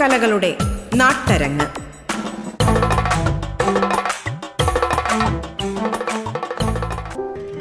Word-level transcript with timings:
കലകളുടെ 0.00 0.56
നാട്ടരങ്ങ്. 0.94 1.66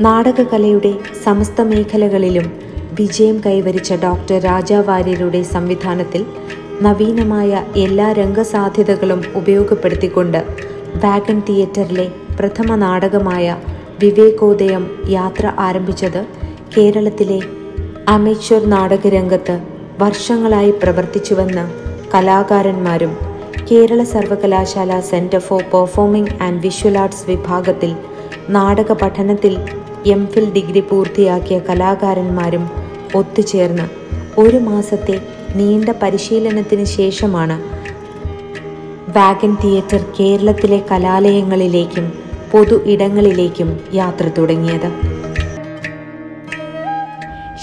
നാടകകലയുടെ 0.01 0.93
സമസ്ത 1.23 1.61
മേഖലകളിലും 1.61 2.47
വിജയം 2.93 3.41
കൈവരിച്ച 3.45 3.93
ഡോക്ടർ 3.93 4.41
രാജാ 4.41 4.81
വാര്യരുടെ 4.81 5.43
സംവിധാനത്തിൽ 5.43 6.25
നവീനമായ 6.81 7.51
എല്ലാ 7.75 8.11
രംഗസാധ്യതകളും 8.11 9.23
ഉപയോഗപ്പെടുത്തിക്കൊണ്ട് 9.35 10.39
വാഗൺ 10.95 11.39
തിയേറ്ററിലെ 11.39 12.07
പ്രഥമ 12.39 12.75
നാടകമായ 12.75 13.47
വിവേകോദയം 13.99 14.83
യാത്ര 15.09 15.53
ആരംഭിച്ചത് 15.59 16.21
കേരളത്തിലെ 16.77 17.39
അമേച്വർ 18.07 18.69
നാടകരംഗത്ത് 18.69 19.55
വർഷങ്ങളായി 20.01 20.71
പ്രവർത്തിച്ചുവെന്ന് 20.71 21.82
കലാകാരന്മാരും 22.13 23.13
കേരള 23.71 24.03
സർവകലാശാല 24.03 24.99
centre 24.99 25.39
for 25.39 25.61
performing 25.63 26.33
and 26.41 26.61
visual 26.61 26.97
arts 26.97 27.25
വിഭാഗത്തിൽ 27.29 27.91
നാടക 28.49 28.91
പഠനത്തിൽ 28.93 29.53
എം 30.05 30.27
ഫിൽ 30.27 30.45
ഡിഗ്രി 30.51 30.79
പൂർത്തിയാക്കിയ 30.79 31.59
കലാകാരന്മാരും 31.59 32.65
ഒത്തുചേർന്ന് 33.15 33.85
ഒരു 34.37 34.59
മാസത്തെ 34.59 35.15
നീണ്ട 35.55 35.89
പരിശീലനത്തിന് 36.01 36.85
ശേഷമാണ് 36.97 37.57
വാഗൻ 39.09 39.55
തിയേറ്റർ 39.55 40.01
കേരളത്തിലെ 40.19 40.83
കലാലയങ്ങളിലേക്കും 40.91 42.05
പൊതു 42.51 42.75
ഇടങ്ങളിലേക്കും 42.85 43.69
യാത്ര 43.93 44.25
തുടങ്ങിയത്. 44.37 44.89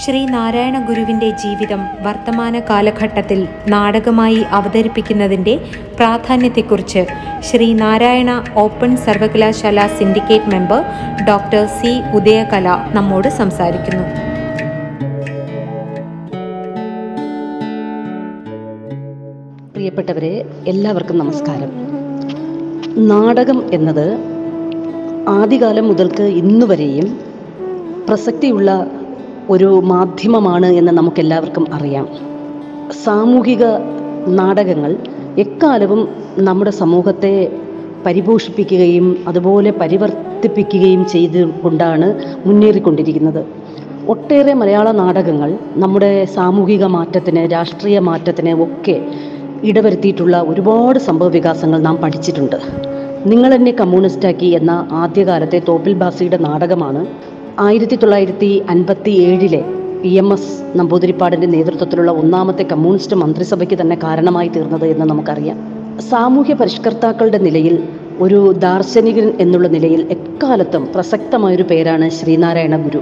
ശ്രീനാരായണ 0.03 0.85
ഗുരുവിന്റെ 0.87 1.29
ജീവിതം 1.29 1.81
വർത്തമാന 2.01 2.59
കാലഘട്ടത്തിൽ 2.59 3.47
നാടകമായി 3.67 4.41
അവതരിപ്പിക്കുന്നതിന്റെ 4.49 5.53
പ്രാധാന്യത്തെക്കുറിച്ച് 5.97 7.01
ശ്രീനാരായണ 7.41 8.43
ഓപ്പൺ 8.55 8.97
സർവകലാശാല 8.97 9.87
syndicate 9.87 10.51
member 10.51 10.81
doctor 11.27 11.65
C 11.65 11.91
Udayakala 12.15 12.69
നമ്മോട് 12.91 13.27
സംസാരിക്കുന്നു. 13.27 14.05
പ്രിയപ്പെട്ടവരെ 19.73 20.33
എല്ലാവർക്കും 20.67 21.17
നമസ്കാരം. 21.17 21.71
നാടകം 23.11 23.73
എന്നത് 23.73 24.07
ആദ്യകാലം 25.29 25.87
മുതൽക്ക് 25.87 26.23
ഇന്നുവരെയും 26.23 27.19
പ്രസക്തിയുള്ള 28.09 28.71
ഒരു 29.49 29.81
മാധ്യമമാണ് 29.83 30.65
എന്ന് 30.65 30.91
നമുക്കെല്ലാവർക്കും 30.91 31.73
അറിയാം. 31.73 32.07
സാമൂഹിക 33.03 33.63
നാടകങ്ങൾ 34.27 34.95
എക്കാലവും 35.37 36.07
നമ്മുടെ 36.37 36.71
സമൂഹത്തെ 36.71 37.51
പരിപോഷിപ്പിക്കുകയും 38.05 39.17
അതുപോലെ 39.27 39.71
പരിവർത്തിപ്പിക്കുകയും 39.71 41.05
ചെയ്തുകൊണ്ടാണ് 41.05 42.23
മുന്നേറിക്കൊണ്ടിരിക്കുന്നത്. 42.45 43.45
ഒട്ടേറെ 44.07 44.53
മലയാള 44.53 44.91
നാടകങ്ങൾ 44.91 45.57
നമ്മുടെ 45.75 46.25
സാമൂഹിക 46.25 46.83
മാറ്റത്തിന് 46.83 47.51
രാഷ്ട്രീയ 47.51 47.99
മാറ്റത്തിന് 47.99 48.53
ഒക്കെ 48.63 49.01
ഇടവരുത്തിയിട്ടുള്ള 49.63 50.41
ഒരുപാട് 50.41 50.99
സംഭവ 50.99 51.27
വികാസങ്ങൾ 51.27 51.79
നാം 51.81 51.97
പഠിച്ചിട്ടുണ്ട്. 51.97 52.55
നിങ്ങൾ 53.25 53.53
എന്നെ 53.53 53.71
കമ്മ്യൂണിസ്റ്റാക്കി 53.71 54.45
എന്ന 54.45 54.87
ആദ്യകാലത്തെ 54.91 55.61
തോപ്പിൽ 55.67 55.93
ബാസിയുടെ 55.93 56.37
നാടകമാണ് 56.37 57.05
ആയിരത്തി 57.59 57.95
തൊള്ളായിരത്തി 57.95 58.61
അൻപത്തി 58.69 59.09
ഏഴിലെ 59.09 59.65
ഇ 60.03 60.17
എം 60.17 60.33
എസ് 60.33 60.77
നമ്പൂതിരിപ്പാടിന്റെ 60.77 61.47
നേതൃത്വത്തിലുള്ള 61.47 62.11
ഒന്നാമത്തെ 62.11 62.63
കമ്മ്യൂണിസ്റ്റ് 62.63 63.15
മന്ത്രിസഭയ്ക്ക് 63.15 63.81
തന്നെ 63.81 63.97
കാരണമായി 64.03 64.47
തീർന്നത് 64.47 64.85
എന്ന് 64.85 65.05
നമുക്കറിയാം. 65.05 65.57
സാമൂഹ്യ 66.09 66.53
പരിഷ്കർത്താക്കളുടെ 66.53 67.37
നിലയിൽ 67.37 67.83
ഒരു 68.19 68.51
ദാർശനികൻ 68.51 69.33
എന്നുള്ള 69.39 69.67
നിലയിൽ 69.67 70.07
എക്കാലത്തും 70.09 70.87
പ്രസക്തമായൊരു 70.95 71.63
പേരാണ് 71.63 72.09
ശ്രീനാരായണ 72.09 72.77
ഗുരു. 72.77 73.01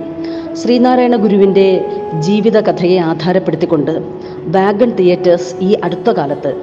ശ്രീനാരായണ 0.54 1.16
ഗുരുവിന്റെ 1.16 1.86
ജീവിതകഥയെ 2.20 2.98
ആധാരപ്പെടുത്തിക്കൊണ്ട് 3.00 4.04
വാഗൺ 4.48 4.90
തിയേറ്റേഴ്സ് 4.90 5.56
ഈ 5.62 5.74
അടുത്ത 5.84 6.10
കാലത്ത് 6.10 6.54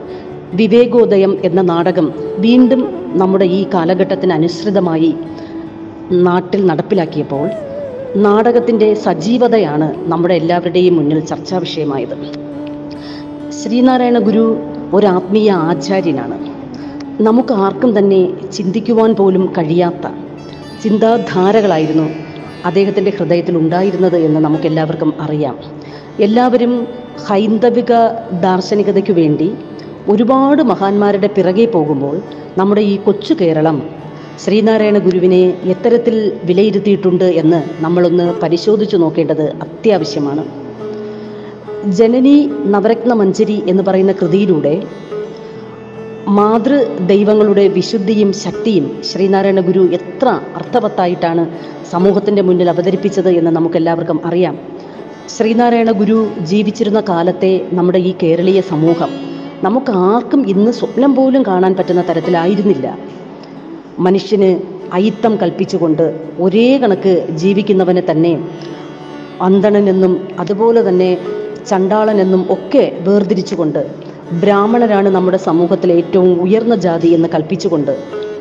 വിവേകോദയം 0.54 1.38
എന്ന 1.44 1.60
നാടകം 1.60 2.12
വീണ്ടും 2.38 2.94
നമ്മുടെ 3.14 3.44
ഈ 3.44 3.66
കാലഘട്ടത്തിന് 3.74 4.32
അനുസൃതമായി 4.32 5.14
നാട്ടിൽ 6.12 6.66
നടപ്പിലാക്കിയപ്പോൾ 6.66 7.48
നാടകത്തിന്റെ 8.14 8.94
സജീവതയാണ് 8.94 9.94
നമ്മുടെ 10.04 10.34
എല്ലാവരുടെയും 10.34 10.96
മുന്നിൽ 10.96 11.20
ചർച്ചാ 11.20 11.58
വിഷയമായത് 11.58 12.16
ശ്രീനാരായണ 13.52 14.18
ഗുരു 14.18 14.58
ഒരു 14.94 15.06
ആത്മീയ 15.06 15.50
ആചാര്യനാണ്. 15.50 16.38
നമുക്ക് 17.20 17.52
ആർക്കും 17.52 17.98
തന്നെ 17.98 18.50
ചിന്തിക്കുവാൻ 18.52 19.14
പോലും 19.14 19.52
കഴിയാത്ത 19.58 20.06
ചിന്താധാരകളായിരുന്നു 20.82 22.10
അദ്ദേഹത്തിന്റെ 22.64 23.10
ഹൃദയത്തിൽ 23.10 23.56
ഉണ്ടായിരുന്നത് 23.56 24.16
എന്ന് 24.16 24.40
നമുക്കെല്ലാവർക്കും 24.40 25.14
അറിയാം. 25.20 25.56
എല്ലാവരും 26.20 26.86
ഹൈന്ദവിക 27.28 27.92
ദാർശനികതയ്ക്ക് 28.40 29.12
വേണ്ടി 29.12 29.54
ഒരുപാട് 30.08 30.62
മഹാന്മാരുടെ 30.62 31.26
പിറകെ 31.26 31.64
പോകുമ്പോൾ 31.64 32.22
നമ്മുടെ 32.58 32.80
ഈ 32.80 32.96
കൊച്ചു 32.96 33.34
കേരളം 33.40 33.95
ശ്രീനാരായണ 34.44 34.98
ഗുരുവിനെ 34.98 35.60
എത്തരത്തിൽ 35.62 36.32
വിലയിരുത്തിയിട്ടുണ്ട് 36.44 37.24
എന്ന് 37.24 37.82
നമ്മളൊന്ന് 37.82 38.32
പരിശോധിച്ചു 38.42 38.96
നോക്കേണ്ടത് 38.96 39.42
അത്യാവശ്യമാണ്. 39.42 40.44
ജനനി 41.90 42.50
നവരത്ന 42.66 43.12
മഞ്ചരി 43.12 43.62
എന്ന് 43.68 43.82
പറയുന്ന 43.82 44.12
കൃതിയിലൂടെ 44.12 44.82
മാതൃദൈവങ്ങളുടെ 46.28 47.68
വിശുദ്ധിയും 47.68 48.32
ശക്തിയും 48.32 49.02
ശ്രീനാരായണ 49.12 49.60
ഗുരു 49.60 49.88
എത്ര 49.92 50.28
അർത്ഥവത്തായിട്ടാണ് 50.28 51.48
സമൂഹത്തിന്റെ 51.90 52.42
മുന്നിൽ 52.42 52.70
അവതരിപ്പിച്ചത് 52.70 53.28
എന്ന് 53.28 53.50
നമുക്കെല്ലാവർക്കും 53.50 54.26
അറിയാം. 54.26 54.58
ശ്രീനാരായണ 55.36 55.90
ഗുരു 55.90 56.30
ജീവിച്ചിരുന്ന 56.40 57.02
കാലത്തെ 57.08 57.66
നമ്മുടെ 57.72 57.98
ഈ 57.98 58.14
കേരളീയ 58.22 58.60
സമൂഹം 58.60 59.08
നമുക്ക് 59.62 59.90
ആർക്കും 59.90 60.48
ഇന്ന് 60.48 60.70
സ്വപ്നം 60.70 61.14
പോലും 61.14 61.42
കാണാൻ 61.46 61.74
പറ്റുന്ന 61.74 62.04
തരത്തിലായിരുന്നില്ല. 62.08 62.98
മനുഷ്യന് 63.98 64.58
അയിത്തം 64.92 65.36
കൽപ്പിച്ചുകൊണ്ട് 65.36 66.14
ഒരേ 66.40 66.78
കണക്ക് 66.78 67.26
ജീവിക്കുന്നവനെ 67.30 68.02
തന്നെ 68.10 68.40
അന്തണനെന്നും 69.40 70.28
അതുപോലെ 70.38 70.88
തന്നെ 70.88 71.18
ചണ്ടാളനെന്നും 71.68 72.46
ഒക്കെ 72.50 72.92
വേർതിരിച്ചുകൊണ്ട് 73.06 73.86
ബ്രാഹ്മണരാണ് 74.32 75.08
നമ്മുടെ 75.08 75.36
സമൂഹത്തിലെ 75.36 75.94
ഏറ്റവും 75.94 76.40
ഉയർന്ന 76.40 76.74
ജാതി 76.74 77.08
എന്ന് 77.08 77.28
കൽപ്പിച്ചുകൊണ്ട് 77.28 77.98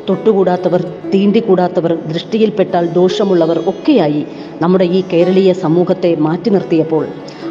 തൊട്ടുകൂടാത്തവർ 0.08 0.80
തീണ്ടിക്കൂടാത്തവർ 1.14 1.98
ദൃഷ്ടിയിൽപ്പെട്ടാൽ 2.12 2.86
ദോഷമുള്ളവർ 2.86 3.58
ഒക്കെയായി 3.66 4.26
നമ്മുടെ 4.60 4.84
ഈ 4.84 5.04
കേരളീയ 5.12 5.52
സമൂഹത്തെ 5.52 6.16
മാറ്റി 6.16 6.50
നിർത്തിയപ്പോൾ 6.50 7.06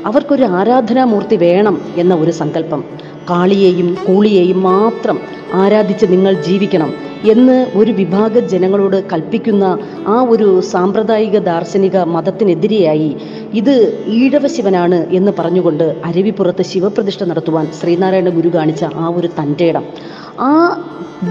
അവർക്കൊരു 0.05 0.43
ആരാധനാമൂർത്തി 0.43 1.35
വേണം 1.35 1.81
എന്ന 1.97 2.15
ഒരു 2.15 2.31
സങ്കല്പം. 2.31 2.83
കാളിയെയും 3.29 3.89
കൂളിയെയും 4.07 4.61
മാത്രം 4.63 5.17
ആരാധിച്ച് 5.53 6.05
നിങ്ങൾ 6.11 6.33
ജീവിക്കണം 6.41 6.91
എന്ന് 7.25 7.67
ഒരു 7.75 7.91
വിഭാഗ 7.91 8.39
ജനങ്ങളോട് 8.45 8.97
കൽപ്പിക്കുന്ന 9.11 9.65
ആ 10.07 10.17
ഒരു 10.29 10.61
സാമ്പ്രദായിക 10.61 11.37
ദാർശനിക 11.37 11.97
മതത്തിനെതിരെയായി 12.05 13.11
ഇത് 13.53 13.75
ഈഴവ 14.07 14.47
ശിവനാണ് 14.47 14.99
എന്ന് 15.11 15.31
പറഞ്ഞുകൊണ്ട് 15.31 15.95
അരുവിപ്പുറത്ത് 16.05 16.61
ശിവപ്രതിഷ്ഠ 16.63 17.23
നടത്തുവാൻ 17.23 17.67
ശ്രീനാരായണ 17.81 18.29
ഗുരു 18.29 18.51
കാണിച്ച 18.53 18.83
ആ 18.95 19.07
ഒരു 19.09 19.29
തന്റെ 19.39 19.69
ആ 20.39 20.51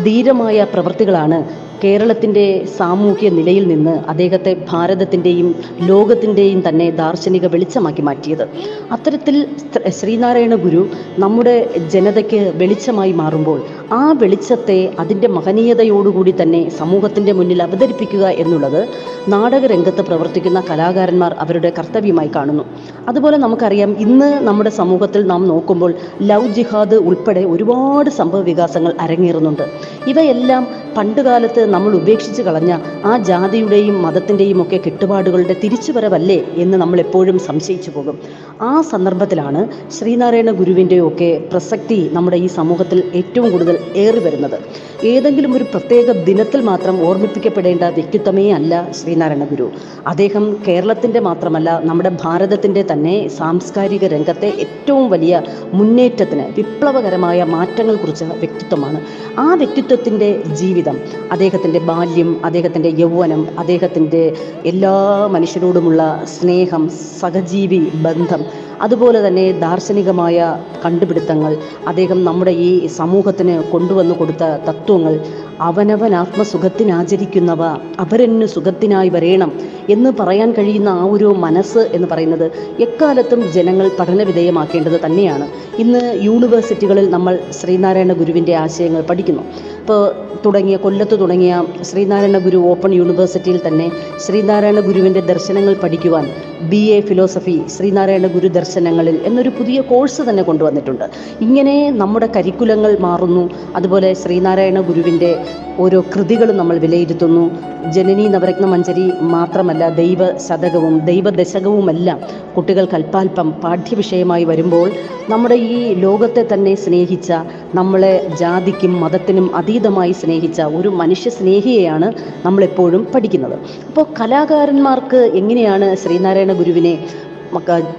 ധീരമായ 0.05 0.67
പ്രവൃത്തികളാണ് 0.75 1.39
കേരളത്തിന്റെ 1.85 2.65
സാമൂഹ്യ 2.77 3.29
നിലയിൽ 3.29 3.67
നിന്ന് 3.67 3.91
അദ്ദേഹത്തെ 3.91 4.57
ഭാരതത്തിന്റെയും 4.71 5.55
ലോകത്തിന്റെയും 5.81 6.69
തന്നെ 6.69 6.91
ദാർശനിക 6.91 7.47
വെളിച്ചമാക്കി 7.47 8.03
മാറ്റിയത്. 8.03 8.49
അത്തരത്തിൽ 8.93 9.47
ശ്ര- 9.59 9.89
ശ്രീനാരായണ 9.89 10.55
ഗുരു 10.55 10.89
നമ്മുടെ 11.19 11.55
ജനതയ്ക്ക് 11.89 12.53
വെളിച്ചമായി 12.57 13.13
മാറുമ്പോൾ 13.13 13.63
ആ 13.93 14.13
വെളിച്ചത്തെ 14.13 14.93
അതിന്റെ 14.99 15.29
മഹനീയതയോടുകൂടി 15.29 16.35
തന്നെ 16.43 16.69
സമൂഹത്തിന്റെ 16.69 17.33
മുന്നിൽ 17.33 17.63
അവതരിപ്പിക്കുക 17.63 18.27
എന്നുള്ളത് 18.27 18.89
നാടകരംഗത്ത് 19.29 20.03
പ്രവർത്തിക്കുന്ന 20.03 20.63
കലാകാരന്മാർ 20.71 21.35
അവരുടെ 21.39 21.73
കർത്തവ്യമായി 21.79 22.31
കാണുന്നു. 22.37 22.65
അതുപോലെ 23.09 23.37
നമുക്കറിയാം 23.37 23.99
ഇന്ന് 23.99 24.41
നമ്മുടെ 24.41 24.71
സമൂഹത്തിൽ 24.71 25.23
നാം 25.27 25.49
നോക്കുമ്പോൾ 25.49 25.95
ലവ് 26.23 26.49
ജിഹാദ് 26.49 26.95
ഉൾപ്പെടെ 26.95 27.41
ഒരുപാട് 27.41 28.11
സംഭവ 28.11 28.41
വികാസങ്ങൾ 28.41 28.95
അരങ്ങേറുന്നുണ്ട്. 29.01 29.63
ഇവയെല്ലാം 30.07 30.84
പണ്ടുകാലത്ത് 30.97 31.63
നമ്മൾ 31.75 31.97
ഉപേക്ഷിച്ച് 31.97 32.43
കളഞ്ഞ 32.43 32.73
ആ 33.05 33.19
ജാതിയുടെയും 33.19 34.03
മതത്തിന്റെയും 34.03 34.63
ഒക്കെ 34.63 34.77
കെട്ടുപാടുകളുടെ 34.77 35.57
തിരിച്ചുവരവല്ലേ 35.65 36.45
എന്ന് 36.57 36.77
നമ്മൾ 36.77 37.01
എപ്പോഴും 37.01 37.39
സംശയിച്ചു 37.39 37.91
പോകും. 37.91 38.17
ആ 38.63 38.81
സന്ദർഭത്തിലാണ് 38.81 39.61
ശ്രീനാരായണ 39.99 40.51
ഗുരുവിന്റെ 40.51 41.01
ഒക്കെ 41.01 41.31
പ്രസക്തി 41.53 42.11
നമ്മുടെ 42.13 42.37
ഈ 42.37 42.47
സമൂഹത്തിൽ 42.47 43.03
ഏറ്റവും 43.15 43.51
കൂടുതൽ 43.51 43.79
ഏറി 43.97 44.19
വരുന്നത്. 44.19 44.59
ഏതെങ്കിലും 45.05 45.55
ഒരു 45.55 45.65
പ്രത്യേക 45.65 46.13
ദിനത്തിൽ 46.29 46.61
മാത്രം 46.61 47.09
ഓർമ്മിപ്പിക്കപ്പെടേണ്ട 47.09 47.83
വ്യക്തിത്വമേ 47.83 48.51
അല്ല 48.53 48.93
ശ്രീനാരായണ 48.93 49.45
ഗുരു. 49.45 49.67
അദ്ദേഹം 50.07 50.45
കേരളത്തിന്റെ 50.69 51.21
മാത്രമല്ല 51.21 51.81
നമ്മുടെ 51.85 52.13
ഭാരതത്തിന്റെ 52.25 52.85
തന്നെ 52.93 53.29
സാംസ്കാരിക 53.39 54.05
രംഗത്തെ 54.07 54.51
ഏറ്റവും 54.67 55.11
വലിയ 55.11 55.43
മുന്നേറ്റത്തിന് 55.75 56.47
വിപ്ലവകരമായ 56.59 57.45
മാറ്റങ്ങൾ 57.45 57.95
കുറിച്ച 57.95 58.25
വ്യക്തിത്വമാണ്. 58.25 59.01
ആ 59.39 59.55
വ്യക്തിത്വത്തിന്റെ 59.55 60.31
ജീവിതം 60.55 60.83
അദ്ദേഹത്തിന്റെ 61.31 61.79
ബാല്യം 61.79 62.45
അദ്ദേഹത്തിന്റെ 62.45 62.89
യൗവനം 62.89 63.49
അദ്ദേഹത്തിന്റെ 63.59 64.23
എല്ലാ 64.65 64.95
മനുഷ്യരോടുമുള്ള 65.27 66.25
സ്നേഹം 66.25 66.89
സഹജീവി 67.21 67.79
ബന്ധം 67.79 68.43
അതുപോലെ 68.83 69.27
തന്നെ 69.27 69.53
ദാർശനികമായ 69.53 70.57
കണ്ടുപിടുത്തങ്ങൾ 70.85 71.57
അദ്ദേഹം 71.87 72.25
നമ്മുടെ 72.25 72.51
ഈ 72.51 72.87
സമൂഹത്തിന് 72.87 73.63
കൊണ്ടുവന്നു 73.73 74.15
കൊടുത്ത 74.15 74.45
തത്വങ്ങൾ 74.69 75.15
അവനവൻ 75.61 76.15
ആത്മസുഖത്തിനാചരിക്കുന്നവ 76.15 77.63
അപരന് 78.01 78.47
സുഖത്തിനായി 78.47 79.09
വരേണം 79.09 79.53
എന്ന് 79.89 80.11
പറയാൻ 80.21 80.53
കഴിയുന്ന 80.53 80.89
ആ 80.89 81.05
ഒരു 81.05 81.25
മനസ്സ് 81.25 81.79
എന്ന് 81.79 82.09
പറയുന്നത് 82.11 82.53
എക്കാലത്തും 82.81 83.53
ജനങ്ങൾ 83.53 83.91
പഠനവിധേയമാക്കേണ്ടത് 83.99 85.01
തന്നെയാണ്. 85.07 85.49
ഇന്ന് 85.79 86.19
യൂണിവേഴ്സിറ്റികളിൽ 86.23 87.11
നമ്മൾ 87.11 87.39
ശ്രീനാരായണ 87.51 88.13
ഗുരുവിന്റെ 88.13 88.55
ആശയങ്ങൾ 88.55 89.03
പഠിക്കുന്നു. 89.03 89.43
ഇപ്പോൾ 89.81 90.13
തുടങ്ങിയ 90.47 90.77
കൊല്ലത്ത് 90.77 91.21
തുടങ്ങിയ 91.21 91.65
ശ്രീനാരായണ 91.83 92.39
ഗുരു 92.39 92.57
ഓപ്പൺ 92.57 92.95
യൂണിവേഴ്സിറ്റിയിൽ 92.95 93.61
തന്നെ 93.67 93.93
ശ്രീനാരായണ 94.27 94.81
ഗുരുവിന്റെ 94.81 95.21
ദർശനങ്ങൾ 95.21 95.75
പഠിക്കുവാൻ 95.75 96.31
B 96.63 96.77
A 96.77 97.01
philosophy 97.01 97.63
Sreenarayana 97.77 98.27
Guru 98.27 98.49
ദർശനങ്ങളിൽ 98.49 99.21
എന്നൊരു 99.25 99.49
പുതിയ 99.49 99.81
കോഴ്സ് 99.81 100.23
തന്നെ 100.23 100.43
കൊണ്ടുവന്നിട്ടുണ്ട്. 100.43 101.05
ഇങ്ങനെ 101.41 101.91
നമ്മുടെ 101.91 102.29
കരിക്കുലങ്ങൾ 102.37 102.97
മാറുന്നു. 103.01 103.51
അതുപോലെ 103.77 104.15
ശ്രീനാരായണ 104.15 104.81
ഗുരുവിന്റെ 104.81 105.44
ഓരോ 105.79 106.05
കൃതികളും 106.15 106.57
നമ്മൾ 106.57 106.79
വിലയിരുത്തുന്നു. 106.79 107.45
ജനനി 107.91 108.29
നവരത്ന 108.29 108.67
മഞ്ചരി 108.67 109.13
മാത്രമല്ല 109.21 109.89
ദൈവ 109.89 110.19
ശതകവും 110.39 110.95
ദൈവദശകവുമെല്ലാം 110.99 112.21
കുട്ടികൾക്ക് 112.57 112.93
കൽപ്പാൽപ്പം 112.93 113.51
പാഠ്യവിഷയമായി 113.53 114.45
വരുമ്പോൾ 114.45 114.91
നമ്മുടെ 115.29 115.55
ഈ 115.55 115.95
ലോകത്തെ 115.95 116.47
തന്നെ 116.55 116.75
സ്നേഹിച്ച 116.75 117.33
നമ്മളെ 117.75 118.15
ജാതിക്കും 118.41 119.01
മതത്തിനും 119.01 119.57
അതീതമായി 119.57 120.13
സ്നേഹിച്ച 120.13 120.61
ഒരു 120.63 120.89
മനുഷ്യ 120.89 121.31
സ്നേഹിയെയാണ് 121.31 122.13
നമ്മളെപ്പോഴും 122.45 123.07
പഠിക്കുന്നത്. 123.15 123.59
അപ്പോൾ 123.89 124.07
കലാകാരന്മാർക്ക് 124.21 125.17
എങ്ങനെയാണ് 125.17 125.97
ശ്രീനാരായണ 125.97 126.53
ഗുരുവിനെ 126.53 126.95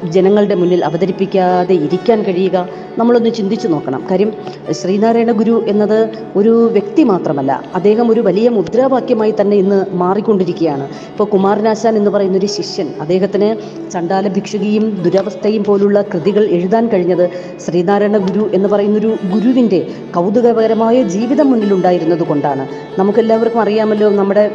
ജനങ്ങളുടെ 0.10 0.56
മുന്നിൽ 0.56 0.86
അവതരിപ്പിക്കാതെ 0.86 1.75
ഇരിക്കാൻ 1.75 2.22
കഴിയുക 2.24 2.69
നമ്മളൊന്ന് 2.98 3.30
ചിന്തിച്ചു 3.30 3.68
നോക്കണം. 3.68 4.07
കാര്യം 4.12 4.31
ശ്രീനാരായണ 4.72 5.31
ഗുരു 5.31 5.66
എന്നത് 5.68 6.10
ഒരു 6.36 6.69
വ്യക്തി 6.72 7.04
മാത്രമല്ല 7.04 7.63
അദ്ദേഹം 7.75 8.12
ഒരു 8.12 8.22
വലിയ 8.22 8.50
മുദ്രാവാക്യമായി 8.50 9.34
തന്നെ 9.42 9.57
ഇന്ന് 9.57 9.86
മാറിക്കൊണ്ടിരിക്കുകയാണ്. 9.94 10.84
ഇപ്പോൾ 10.84 11.24
കുമാരനാശാൻ 11.24 11.98
എന്ന് 11.98 12.12
പറയുന്ന 12.12 12.38
ഒരു 12.38 12.46
ശിഷ്യൻ 12.46 12.88
അദ്ദേഹത്തിന് 13.02 13.50
ചണ്ടാല 13.92 14.28
ഭിക്ഷുകിയും 14.28 15.02
ദുരവസ്ഥയും 15.04 15.63
പോലുള്ള 15.63 16.01
കൃതികൾ 16.01 16.46
എഴുതാൻ 16.48 16.88
കഴിഞ്ഞത് 16.88 17.30
ശ്രീനാരായണ 17.66 18.18
ഗുരു 18.18 18.50
എന്ന് 18.54 18.69
പറയുന്നൊരു 18.69 19.16
ഗുരുവിന്റെ 19.34 19.88
കൗതുകപരമായ 20.16 21.04
ജീവിതം 21.04 21.51
മുന്നിലുണ്ടായിരുന്നത് 21.51 22.24
കൊണ്ടാണ്. 22.24 22.68
നമുക്കെല്ലാവർക്കും 23.00 23.62
അറിയാമല്ലോ 23.62 24.10
നമ്മുടെ 24.10 24.51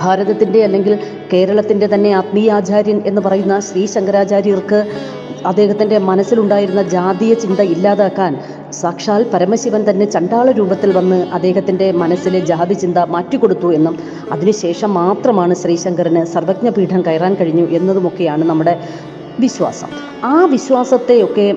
ഭാരതത്തിന്റെ 0.00 0.60
അല്ലെങ്കിൽ 0.64 0.94
കേരളത്തിന്റെ 1.32 1.86
തന്നെ 1.86 2.10
ആത്മീയാചാര്യൻ 2.14 2.98
എന്ന് 3.06 3.20
പറയുന്ന 3.20 3.56
ശ്രീ 3.60 3.84
ശങ്കരാചാര്യർക്ക് 3.86 4.80
അദ്ദേഹത്തിന്റെ 5.46 5.98
മനസ്സിലുണ്ടായിരുന്ന 6.06 6.82
ജാതീയ 6.92 7.32
ചിന്ത 7.42 7.60
ഇല്ലാതാക്കാൻ 7.72 8.32
സാക്ഷാൽ 8.72 9.22
പരമശിവൻ 9.32 9.82
തന്നെ 9.88 10.06
ചണ്ടാള 10.06 10.50
രൂപത്തിൽ 10.50 10.90
വന്ന് 10.90 11.18
അദ്ദേഹത്തിന്റെ 11.36 11.86
മനസ്സിലെ 11.94 12.40
ജാതി 12.48 12.74
ചിന്ത 12.74 12.98
മാറ്റിക്കൊടുത്തു 13.12 13.68
എന്നും 13.72 13.94
അതിനുശേഷം 14.30 14.90
മാത്രമാണ് 15.00 15.54
ശ്രീശങ്കരന് 15.54 16.22
സർവജ്ഞപീഠം 16.34 17.02
കയറാൻ 17.06 17.34
കഴിഞ്ഞു 17.34 17.66
എന്നതുമൊക്കെയാണ് 17.78 18.44
നമ്മുടെ 18.44 18.74
വിശ്വാസം. 19.38 19.90
ആ 20.24 20.34
വിശ്വാസത്തെയൊക്കെ 20.52 21.48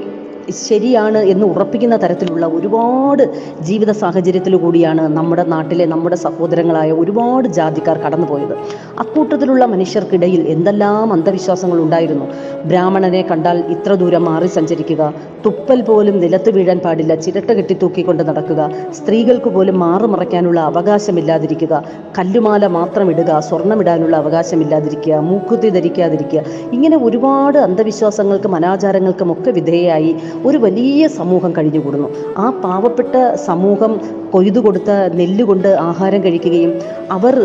ശരിയാണ് 0.52 1.18
എന്ന് 1.18 1.46
ഉറപ്പിക്കുന്ന 1.46 1.96
തരത്തിലുള്ള 1.98 2.46
ഒരുപാട് 2.48 3.24
ജീവിത 3.62 3.92
സാഹചര്യത്തിൽ 3.92 4.56
കൂടിയാണ് 4.56 5.04
നമ്മുടെ 5.18 5.44
നാട്ടിലെ 5.44 5.86
നമ്മുടെ 5.86 6.16
സഹോദരങ്ങളായ 6.16 6.92
ഒരുപാട് 6.92 7.48
ജാതിക്കാർ 7.48 7.98
കടന്നുപോയത്. 7.98 8.56
അക്കൂട്ടത്തിലുള്ള 9.00 9.66
മനുഷ്യർക്കിടയിൽ 9.66 10.42
എന്തെല്ലാം 10.48 11.14
അന്ധവിശ്വാസങ്ങൾ 11.14 11.80
ഉണ്ടായിരുന്നു? 11.82 12.28
ബ്രാഹ്മണനെ 12.66 13.22
കണ്ടാൽ 13.22 13.58
ഇത്ര 13.70 13.94
ദൂരം 13.94 14.24
മാറി 14.24 14.48
സഞ്ചരിക്കുക 14.48 15.14
തുപ്പൽ 15.46 15.82
പോലും 15.82 16.20
നിലത്ത് 16.20 16.50
വീഴാൻ 16.52 16.80
പാടില്ല 16.80 17.16
ചിരട്ട 17.16 17.52
കെട്ടി 17.52 17.74
തൂക്കിക്കൊണ്ട് 17.74 18.24
നടക്കുക 18.24 18.62
സ്ത്രീകൾക്ക് 18.94 19.50
പോലും 19.50 19.80
മാറുമറയ്ക്കാനുള്ള 19.80 20.60
അവകാശമില്ലാതിരിക്കുക 20.62 21.84
കല്ലുമാല 22.18 22.66
മാത്രം 22.68 23.12
ഇടുക 23.12 23.40
സ്വർണമിടാനുള്ള 23.40 24.16
അവകാശമില്ലാതിരിക്കുക 24.18 25.16
മൂക്കുത്തി 25.20 25.70
ധരിക്കാതിരിക്കുക 25.70 26.42
ഇങ്ങനെ 26.72 26.98
ഒരുപാട് 26.98 27.58
അന്ധവിശ്വാസങ്ങൾക്കും 27.58 28.56
അനാചാരങ്ങൾക്കും 28.56 29.32
ഒക്കെ 29.32 29.52
വിധേയമായി 29.52 30.12
ഒരു 30.46 30.58
വലിയ 30.58 31.08
സമൂഹം 31.08 31.52
കഴിഞ്ഞുകൂടുന്നു. 31.52 32.10
ആ 32.38 32.50
പാവപ്പെട്ട 32.64 33.16
സമൂഹം 33.36 33.92
കൊയ്തു 34.32 34.60
കൊടുത്ത 34.60 34.92
നെല്ലുകൊണ്ട് 35.14 35.68
ആഹാരം 35.68 36.24
കഴിക്കുകയും 36.24 36.72
അവർ 37.12 37.36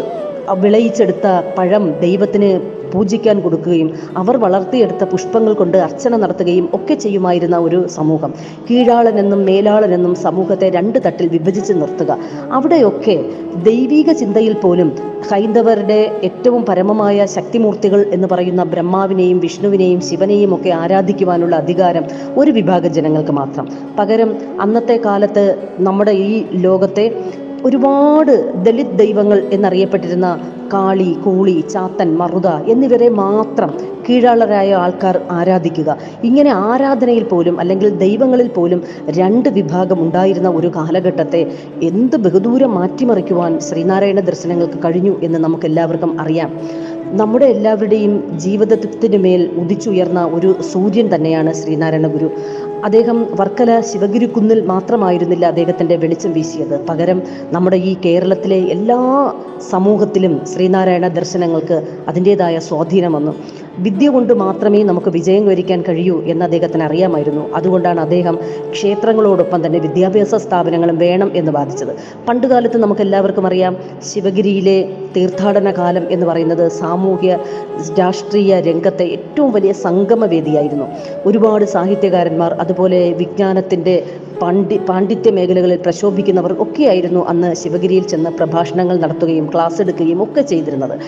വിളയിച്ചെടുത്ത 0.63 1.27
പഴം 1.59 1.85
ദൈവത്തിന് 2.01 2.51
പൂജിക്കാൻ 2.95 3.41
കൊടുക്കുകയും 3.41 3.89
അവർ 4.17 4.37
വളർത്തിയെടുത്ത 4.37 5.05
പുഷ്പങ്ങൾ 5.05 5.53
കൊണ്ട് 5.53 5.79
അർച്ചന 5.79 6.17
നടത്തുകയും 6.17 6.69
ഒക്കെ 6.73 6.95
ചെയ്യുമായിരുന്ന 6.95 7.57
ഒരു 7.59 7.81
സമൂഹം. 7.89 8.35
കീഴാളനെന്നും 8.71 9.45
മേലാളനെന്നും 9.45 10.15
സമൂഹത്തെ 10.15 10.71
രണ്ട് 10.71 10.99
തട്ടിൽ 11.07 11.29
വിഭജിച്ച് 11.29 11.73
നിർത്തുക. 11.73 12.19
അവിടെയൊക്കെ 12.53 13.17
ദൈവിക 13.63 14.13
ചിന്തയിൽ 14.13 14.55
പോലും 14.55 14.89
ഹൈന്ദവരുടെ 15.33 15.99
ഏറ്റവും 16.25 16.63
പരമമായ 16.65 17.27
ശക്തിമൂർത്തികൾ 17.27 18.07
എന്ന് 18.13 18.29
പറയുന്ന 18.33 18.63
ബ്രഹ്മാവിനെയും 18.65 19.39
വിഷ്ണുവിനെയും 19.39 20.01
ശിവനെയും 20.01 20.55
ഒക്കെ 20.55 20.71
ആരാധിക്കുവാനുള്ള 20.71 21.57
അധികാരം 21.57 22.05
ഒരു 22.37 22.51
വിഭാഗം 22.51 22.93
ജനങ്ങൾക്ക് 22.95 23.33
മാത്രം. 23.33 23.69
പകരം 23.99 24.31
അന്നത്തെ 24.61 25.01
കാലത്ത് 25.05 25.45
നമ്മുടെ 25.79 26.11
ഈ 26.11 26.45
ലോകത്തെ 26.53 27.07
ഒരുപാട് 27.65 28.65
ദളിത് 28.65 28.99
ദൈവങ്ങൾ 28.99 29.49
എന്നറിയപ്പെട്ടിരുന്ന 29.53 30.29
കാളി 30.75 31.11
കൂളി 31.25 31.57
ചാത്തൻ 31.73 32.09
മറുത 32.21 32.49
എന്നിവരെ 32.73 33.09
മാത്രം 33.23 33.71
കീഴാളരായ 34.07 34.71
ആൾക്കാർ 34.85 35.17
ആരാധിക്കുക. 35.31 35.91
ഇങ്ങനെ 36.29 36.51
ആരാധനയിൽ 36.71 37.25
പോലും 37.25 37.55
അല്ലെങ്കിൽ 37.61 37.89
ദൈവങ്ങളിൽ 38.05 38.49
പോലും 38.57 38.81
രണ്ട് 39.19 39.49
വിഭാഗം 39.49 39.99
ഉണ്ടായിരുന്ന 40.05 40.49
ഒരു 40.59 40.69
കാലഘട്ടത്തെ 40.77 41.43
എന്ത് 41.91 42.17
ബഹുദൂരം 42.17 42.73
മാറ്റിമറിക്കുവാൻ 42.75 43.53
ശ്രീനാരായണ 43.69 44.21
ദർശനങ്ങൾക്ക് 44.31 44.81
കഴിഞ്ഞു 44.85 45.15
എന്ന് 45.23 45.39
നമുക്ക് 45.39 45.67
എല്ലാവർക്കും 45.67 46.13
അറിയാം. 46.21 46.51
നമ്മുടെ 47.21 47.47
എല്ലാവരുടെയും 47.47 48.13
ജീവിതത്തിന് 48.45 49.19
മേൽ 49.25 49.43
ഉദിച്ചുയർന്ന 49.63 50.21
ഒരു 50.37 50.51
സൂര്യൻ 50.71 51.07
തന്നെയാണ് 51.15 51.51
ശ്രീനാരായണ 51.55 52.07
ഗുരു. 52.07 52.29
അദ്ദേഹം 52.85 53.19
വർക്കല 53.41 53.81
ശിവഗിരിക്കുന്നിൽ 53.81 54.61
മാത്രമായിരുന്നില്ല 54.67 55.45
അദ്ദേഹത്തിന്റെ 55.45 55.97
വെളിച്ചം 55.97 56.33
വീശിയത്. 56.33 56.75
പകരം 56.89 57.19
നമ്മുടെ 57.53 57.77
ഈ 57.91 57.93
കേരളത്തിലെ 58.05 58.59
എല്ലാ 58.77 58.99
സമൂഹത്തിലും 59.71 60.35
ശ്രീനാരായണ 60.53 61.09
ദർശനങ്ങൾക്ക് 61.09 61.79
അതിന്റേതായ 62.09 62.59
സ്വാധീനം 62.69 63.13
വന്നു. 63.13 63.35
വിദ്യ 63.79 64.09
കൊണ്ട് 64.09 64.33
മാത്രമേ 64.33 64.83
നമുക്ക് 64.83 65.11
വിജയം 65.11 65.43
കൈവരിക്കാൻ 65.45 65.83
കഴിയൂ 65.89 66.23
എന്ന് 66.27 66.45
അദ്ദേഹത്തിന് 66.45 66.83
അറിയാമായിരുന്നു. 66.83 67.55
അതുകൊണ്ടാണ് 67.55 68.01
അദ്ദേഹം 68.01 68.39
ക്ഷേത്രങ്ങളോടൊപ്പം 68.71 69.67
തന്നെ 69.67 69.79
വിദ്യാഭ്യാസ 69.79 70.35
സ്ഥാപനങ്ങളും 70.35 70.99
വേണം 70.99 71.31
എന്ന് 71.35 71.53
വാദിച്ചത്. 71.53 71.97
പണ്ടുകാലത്ത് 72.29 72.79
നമുക്ക് 72.79 73.01
എല്ലാവർക്കും 73.01 73.47
അറിയാം 73.47 73.77
ശിവഗിരിയിലെ 74.13 74.89
തീർത്ഥാടന 75.17 75.71
കാലം 75.71 76.07
എന്ന് 76.11 76.27
പറയുന്നത് 76.27 76.69
സാമൂഹ്യ 76.69 77.39
രാഷ്ട്രീയ 77.99 78.61
രംഗത്തെ 78.61 79.05
ഏറ്റവും 79.05 79.53
വലിയ 79.53 79.73
സംഗമവേദിയായിരുന്നു. 79.73 80.87
ഒരുപാട് 81.27 81.65
സാഹിത്യകാരന്മാർ 81.65 82.53
അതുപോലെ 82.55 83.11
വിജ്ഞാനത്തിന്റെ 83.13 84.07
പാണ്ഡി 84.43 84.81
പാണ്ഡിത്യ 84.89 85.31
മേഖലകളിൽ 85.31 85.79
പ്രശോഭിക്കുന്നവർ 85.79 86.53
ഒക്കെയായിരുന്നു 86.59 87.25
അന്ന് 87.29 87.55
ശിവഗിരിയിൽ 87.55 88.05
ചെന്ന് 88.05 88.31
പ്രഭാഷണങ്ങൾ 88.31 88.97
നടത്തുകയും 88.97 89.51
ക്ലാസ് 89.55 89.83
എടുക്കുകയും 89.83 90.23
ഒക്കെ 90.23 90.41
ചെയ്തിരുന്നത്. 90.41 90.99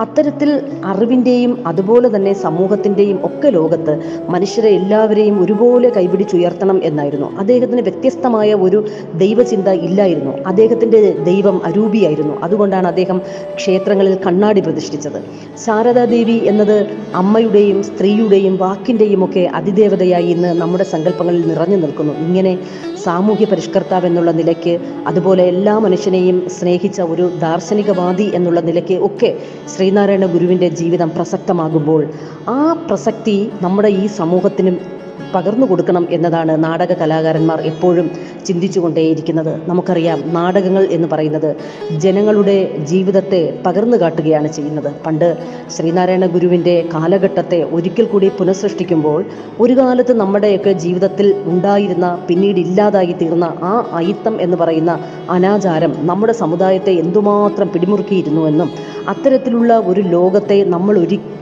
അത്തരത്തിൽ 0.00 0.50
അറിവിന്റെയും 0.84 1.52
അതുപോലെ 1.66 2.16
തന്നെ 2.16 2.32
സമൂഹത്തിന്റെയും 2.32 3.18
ഒക്കെ 3.24 3.48
ലോകത്ത് 3.48 3.94
മനുഷ്യരെ 4.28 4.70
എല്ലാവരെയും 4.70 5.36
ഒരുപോലെ 5.42 5.88
കൈപിടിച്ചുയർത്തണം 5.88 6.80
എന്നായിരുന്നു. 6.84 7.28
അദ്ദേഹത്തിന് 7.38 7.82
വ്യത്യസ്തമായ 7.82 8.54
ഒരു 8.54 8.80
ദൈവചിന്ത 9.14 9.68
ഇല്ലായിരുന്നു. 9.68 10.32
അദ്ദേഹത്തിന്റെ 10.46 11.00
ദൈവം 11.24 11.60
അരൂപിയായിരുന്നു. 11.64 12.34
അതുകൊണ്ടാണ് 12.42 12.88
അദ്ദേഹം 12.88 13.20
ക്ഷേത്രങ്ങളിൽ 13.54 14.18
കണ്ണാടി 14.26 14.60
പ്രതിഷ്ഠിച്ചത്. 14.60 15.20
ശാരദാദേവി 15.66 16.38
എന്നത് 16.44 16.76
അമ്മയുടെയും 17.14 17.82
സ്ത്രീയുടെയും 17.82 18.56
വാക്കിന്റെയും 18.56 19.24
ഒക്കെ 19.24 19.50
അതിദേവതയായി 19.54 20.26
ഇന്ന് 20.26 20.52
നമ്മുടെ 20.60 20.84
സങ്കല്പങ്ങളിൽ 20.84 21.48
നിറഞ്ഞു 21.48 21.76
നിൽക്കുന്നു. 21.76 22.12
ഇങ്ങനെ 22.12 22.58
സാമൂഹ്യ 23.04 23.44
പരിഷ്കർത്താവ് 23.44 24.06
എന്നുള്ള 24.06 24.30
നിലയ്ക്ക് 24.30 24.78
അതുപോലെ 25.06 25.42
എല്ലാ 25.44 25.78
മനുഷ്യനെയും 25.78 26.48
സ്നേഹിച്ച 26.60 27.00
ഒരു 27.00 27.30
ദാർശനികവാദി 27.40 28.30
എന്നുള്ള 28.34 28.60
നിലയ്ക്ക് 28.60 28.94
ഒക്കെ 28.94 29.30
ശ്രീനാരായണ 29.90 30.26
ഗുരുവിന്റെ 30.26 30.66
ജീവിതം 30.70 31.10
പ്രസക്തമാകുമ്പോൾ 31.10 32.02
ആ 32.50 32.58
പ്രസക്തി 32.88 33.34
നമ്മുടെ 33.62 33.90
ഈ 33.96 34.04
സമൂഹത്തിനും 34.12 34.76
പകർന്നു 35.34 35.66
കൊടുക്കണം 35.66 36.06
എന്നതാണ് 36.10 36.64
നാടക 36.64 36.92
കലാകാരന്മാർ 36.92 37.60
എപ്പോഴും 37.60 38.10
ചിന്തിച്ചുകൊണ്ടേയിരിക്കുന്നത്. 38.46 39.52
നമുക്കറിയാം 39.68 40.22
നാടകങ്ങൾ 40.26 40.84
എന്ന് 40.90 41.08
പറയുന്നത് 41.12 41.56
ജനങ്ങളുടെ 41.98 42.56
ജീവിതത്തെ 42.84 43.42
പകർന്നു 43.66 43.96
കാട്ടുകയാണ് 43.96 44.48
ചെയ്യുന്നത്. 44.52 44.90
പണ്ട് 45.06 45.28
ശ്രീനാരായണ 45.76 46.26
ഗുരുവിന്റെ 46.26 46.76
കാലഘട്ടത്തെ 46.94 47.60
ഒരിക്കൽ 47.72 48.04
കൂടി 48.04 48.28
പുനഃസൃഷ്ടിക്കുമ്പോൾ 48.28 49.24
ഒരു 49.60 49.72
കാലത്ത് 49.72 50.12
നമ്മുടെയൊക്കെ 50.12 50.72
ജീവിതത്തിൽ 50.72 51.34
ഉണ്ടായിരുന്ന 51.46 52.18
പിന്നീട് 52.28 52.60
ഇല്ലാതായി 52.60 53.12
തീർന്ന 53.12 53.46
ആ 53.62 53.74
അയിത്തം 53.92 54.40
എന്ന് 54.40 54.56
പറയുന്ന 54.56 54.92
അനാചാരം 55.30 55.94
നമ്മുടെ 56.00 56.32
സമുദായത്തെ 56.32 56.92
എന്തുമാത്രം 56.92 57.68
പിടിമുറുക്കിയിരുന്നുവെന്നും 57.68 58.70
അത്തരത്തിലുള്ള 59.08 59.78
ഒരു 59.86 60.00
ലോകത്തെ 60.00 60.64
നമ്മൾ 60.64 60.98
ഒരിക്കലും 60.98 61.39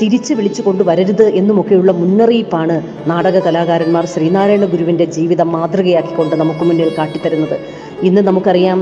തിരിച്ചു 0.00 0.34
വിളിച്ചു 0.34 0.62
കൊണ്ടുവരരുത് 0.62 1.26
എന്നുമൊക്കെയുള്ള 1.28 1.92
മുന്നറിയിപ്പാണ് 1.92 2.82
നാടക 3.08 3.38
കലാകാരന്മാർ 3.38 4.06
ശ്രീനാരായണ 4.06 4.64
ഗുരുവിന്റെ 4.64 5.04
ജീവിതം 5.04 5.52
മാതൃകയാക്കിക്കൊണ്ട് 5.52 6.36
നമുക്ക് 6.36 6.64
മുന്നിൽ 6.64 6.90
കാട്ടിത്തരുന്നത്. 6.98 7.56
ഇന്ന് 8.02 8.20
നമുക്കറിയാം 8.20 8.78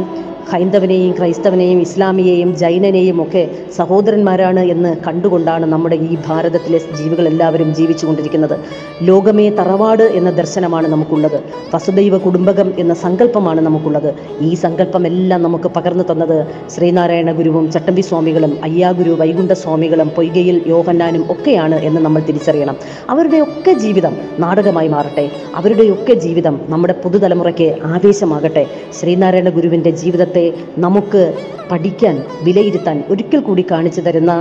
ഹൈന്ദവനെയും 0.50 1.14
ക്രൈസ്തവനെയും 1.18 1.80
ഇസ്ലാമിയെയും 1.80 2.56
ജൈനനെയും 2.56 3.22
ഒക്കെ 3.22 3.50
സഹോദരന്മാരാണ് 3.76 4.60
എന്ന് 4.60 4.96
കണ്ടുകൊണ്ടാണ് 5.06 5.66
നമ്മുടെ 5.66 5.96
ഈ 5.96 6.16
ഭാരതത്തിലെ 6.26 6.78
ജീവികളെല്ലാവരും 6.78 7.74
ജീവിച്ചുകൊണ്ടിരിക്കുന്നത്. 7.74 8.58
ലോകമേ 9.02 9.48
തറവാട് 9.48 10.02
എന്ന 10.02 10.30
ദർശനമാണ് 10.30 10.88
നമുക്കുള്ളത്. 10.88 11.40
വസുദൈവ 11.74 12.18
കുടുംബകം 12.18 12.72
എന്ന 12.78 12.94
സങ്കല്പമാണ് 12.94 13.60
നമുക്കുള്ളത്. 13.60 14.14
ഈ 14.40 14.54
സങ്കല്പമെല്ലാം 14.54 15.42
നമുക്ക് 15.42 15.68
പകർന്നു 15.68 16.04
തന്നത് 16.10 16.46
ശ്രീനാരായണ 16.70 17.32
ഗുരുവും 17.32 17.72
ചട്ടമ്പി 17.72 18.00
സ്വാമികളും 18.00 18.58
അയ്യാഗുരു 18.64 19.10
വൈകുണ്ഠ 19.10 19.52
സ്വാമികളും 19.52 20.08
പൊയ്കയിൽ 20.08 20.62
യോഹന്നാനും 20.66 21.24
ഒക്കെയാണ് 21.30 21.74
എന്ന് 21.74 22.00
നമ്മൾ 22.00 22.22
തിരിച്ചറിയണം. 22.22 22.76
അവരുടെയൊക്കെ 23.10 23.72
ജീവിതം 23.72 24.16
നാടകമായി 24.38 24.88
മാറട്ടെ. 24.88 25.30
അവരുടെയൊക്കെ 25.54 26.12
ജീവിതം 26.12 26.60
നമ്മുടെ 26.68 26.94
പുതുതലമുറയ്ക്ക് 27.04 27.76
ആവേശമാകട്ടെ. 27.84 28.66
ശ്രീനാരായണ 29.00 29.48
ഗുരുവിന്റെ 29.48 29.90
ജീവിതത്തെ 30.34 30.80
നമുക്ക് 30.80 31.22
പഠിക്കാൻ 31.70 32.14
വിലയിരുത്താൻ 32.42 32.96
ഒരിക്കൽ 33.10 33.40
കൂടി 33.40 33.62
കാണിച്ചു 33.70 34.00
തരുന്ന 34.06 34.32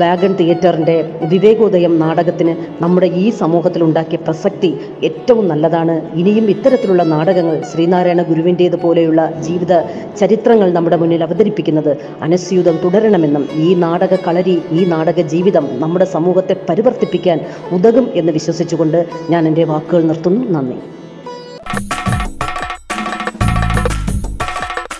വാഗൺ 0.00 0.32
തിയേറ്ററിന്റെ 0.40 0.96
വിവേകോദയം 1.30 1.94
നാടകത്തിന് 2.02 2.52
നമ്മുടെ 2.82 3.08
ഈ 3.22 3.24
സമൂഹത്തിൽ 3.40 3.80
ഉണ്ടാക്കിയ 3.84 4.18
പ്രസക്തി 4.26 4.70
ഏറ്റവും 5.04 5.44
നല്ലതാണ്. 5.48 5.94
ഇനിയും 6.20 6.46
ഇത്തരത്തിലുള്ള 6.54 7.02
നാടകങ്ങൾ 7.14 7.56
ശ്രീനാരായണ 7.70 8.22
ഗുരുവിന്റേത് 8.22 8.78
പോലെയുള്ള 8.84 9.22
ജീവിത 9.40 9.72
ചരിത്രങ്ങൾ 10.20 10.68
നമ്മുടെ 10.72 10.98
മുന്നിൽ 11.02 11.24
അവതരിപ്പിക്കുന്നത് 11.28 11.92
അനസ്യൂതം 12.22 12.78
തുടരണമെന്നും 12.84 13.46
ഈ 13.66 13.74
നാടക 13.86 14.14
കളരി 14.28 14.56
ഈ 14.78 14.84
നാടക 14.94 15.20
ജീവിതം 15.34 15.66
നമ്മുടെ 15.84 16.08
സമൂഹത്തെ 16.16 16.56
പരിവർത്തിപ്പിക്കാൻ 16.68 17.40
ഉതകും 17.72 18.08
എന്ന് 18.14 18.32
വിശ്വസിച്ചുകൊണ്ട് 18.38 19.00
ഞാൻ 19.30 19.42
എന്റെ 19.50 19.64
വാക്കുകൾ 19.64 20.02
നിർത്തുന്നു. 20.10 20.42
നന്ദി. 20.56 20.80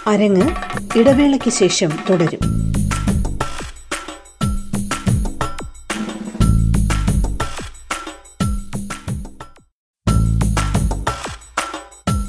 അരങ്ങ് 0.06 0.47
ഇടവേളയ്ക്ക് 0.99 1.50
ശേഷം 1.50 1.90
തുടരും. 2.11 2.40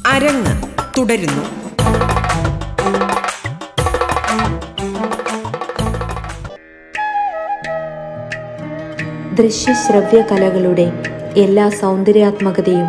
അരങ്ങ് 0.08 0.53
തുടരുന്നു. 0.98 1.44
ദൃശ്യശ്രവ്യ 9.36 10.22
കലകളുടെ 10.22 10.92
എല്ലാ 11.38 11.70
സൗന്ദര്യാത്മകതയും 11.70 12.88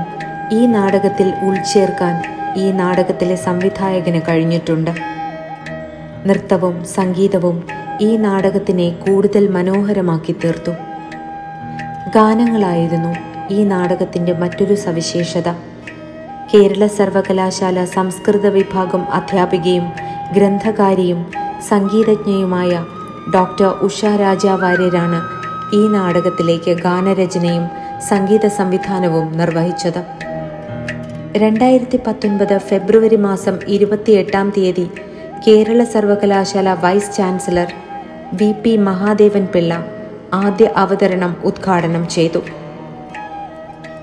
ഈ 0.53 0.67
നാടകത്തിൽ 0.67 1.33
ഉൾച്ചേർക്കാൻ 1.43 2.34
ഈ 2.57 2.71
നാടകത്തിലെ 2.71 3.35
സംവിധായകന് 3.35 4.21
കഴിഞ്ഞിട്ടുണ്ട്. 4.29 4.91
നൃത്തവും 6.27 6.85
സംഗീതവും 6.85 7.67
ഈ 8.01 8.17
നാടകത്തിനെ 8.17 8.91
കൂടുതൽ 8.91 9.49
മനോഹരമാക്കി 9.49 10.33
തീർത്തു. 10.33 10.71
ഗാനങ്ങളായിരുന്നു 12.15 13.15
ഈ 13.53 13.65
നാടകത്തിന്റെ 13.65 14.33
മറ്റൊരു 14.33 14.75
സവിശേഷത. 14.75 15.53
കേരള 16.55 16.87
സർവകലാശാല 16.87 17.85
സംസ്കൃത 17.85 18.47
വിഭാഗം 18.47 19.13
അധ്യാപികയും 19.13 19.93
ഗ്രന്ഥകാരിയും 20.33 21.31
സംഗീതജ്ഞയുമായ 21.69 22.85
ഡോക്ടർ 23.35 23.67
ഉഷ 23.67 24.05
രാജാവാര്യരാണ് 24.05 25.45
ഈ 25.75 25.89
നാടകത്തിലേക്ക് 25.89 26.71
ഗാനരചനയും 26.71 27.69
സംഗീത 28.09 28.47
സംവിധാനവും 28.47 29.33
നിർവഹിച്ചത്. 29.39 30.24
രണ്ടായിരത്തി 31.43 31.99
പത്തൊൻപത് 32.07 32.59
ഫെബ്രുവരി 32.59 33.17
മാസം 33.17 33.59
ഇരുപത്തിയെട്ടാം 33.67 34.51
തീയതി 34.57 34.85
കേരള 35.47 35.85
സർവകലാശാല 35.85 36.73
vice 36.83 37.17
chancellor 37.17 37.71
V 38.35 38.53
P 38.63 38.77
Mahadevan 38.77 39.47
Pillai 39.47 39.73
ആദ്യ 40.33 40.67
അവതരണം 40.77 41.33
ഉദ്ഘാടനം 41.45 42.09
ചെയ്തു. 42.09 42.41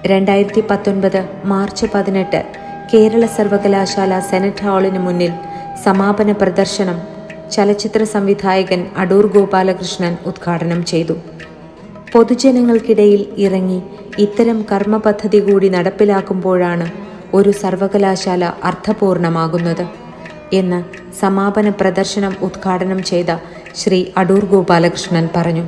രണ്ടായിരത്തി 0.06 0.64
പത്തൊൻപത് 0.70 1.22
മാർച്ച് 1.46 1.86
പതിനെട്ട് 1.94 2.42
കേരള 2.94 3.26
സർവകലാശാല 3.26 4.20
സെനറ്റ് 4.20 4.62
ഹാളിന് 4.62 5.00
മുന്നിൽ 5.00 5.32
സമാപന 5.84 6.32
പ്രദർശനം 6.32 6.98
ചലച്ചിത്ര 7.52 8.04
സംവിധായകൻ 8.04 8.84
അടൂർ 8.98 9.28
ഗോപാലകൃഷ്ണൻ 9.28 10.18
ഉദ്ഘാടനം 10.26 10.86
ചെയ്തു. 10.86 11.16
പൊതുജനങ്ങൾക്കിടയിൽ 12.14 13.24
ഇറങ്ങി 13.38 13.80
ഇത്തരം 14.18 14.66
കർമ്മ 14.72 14.98
പദ്ധതി 14.98 15.40
കൂടി 15.40 15.70
നടപ്പിലാക്കുമ്പോഴാണ് 15.70 16.90
ഒരു 17.34 17.52
സർവകലാശാല 17.52 18.52
അർത്ഥപൂർണമാകുന്നത് 18.64 19.86
എന്ന് 20.54 20.84
സമാപന 21.14 21.70
പ്രദർശനം 21.70 22.36
ഉദ്ഘാടനം 22.42 23.04
ചെയ്ത 23.04 23.26
ശ്രീ 23.76 24.06
അടൂർ 24.18 24.46
ഗോപാലകൃഷ്ണൻ 24.46 25.30
പറഞ്ഞു. 25.36 25.68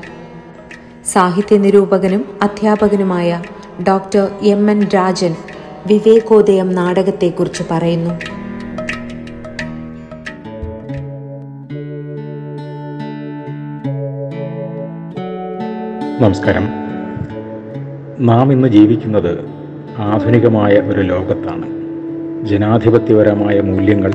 സാഹിത്യ 1.06 1.58
നിരൂപകനും 1.58 2.40
അധ്യാപകനുമായ 2.42 3.42
doctor 3.88 4.30
M 4.42 4.72
N 4.72 4.88
Rajan 4.96 5.36
Vivekodayam 5.88 6.76
നാടകത്തെക്കുറിച്ച് 6.76 7.64
പറയുന്നു. 7.72 8.10
നമസ്കാരം. 16.22 16.70
നാം 18.20 18.52
ഇന്ന് 18.52 18.68
ജീവിക്കുന്നത് 18.68 19.63
ആധുനികമായ 19.98 20.80
ഒരു 20.80 21.02
ലോകത്താണ്. 21.02 21.68
ജനാധിപത്യപരമായ 22.46 23.62
മൂല്യങ്ങൾ 23.62 24.14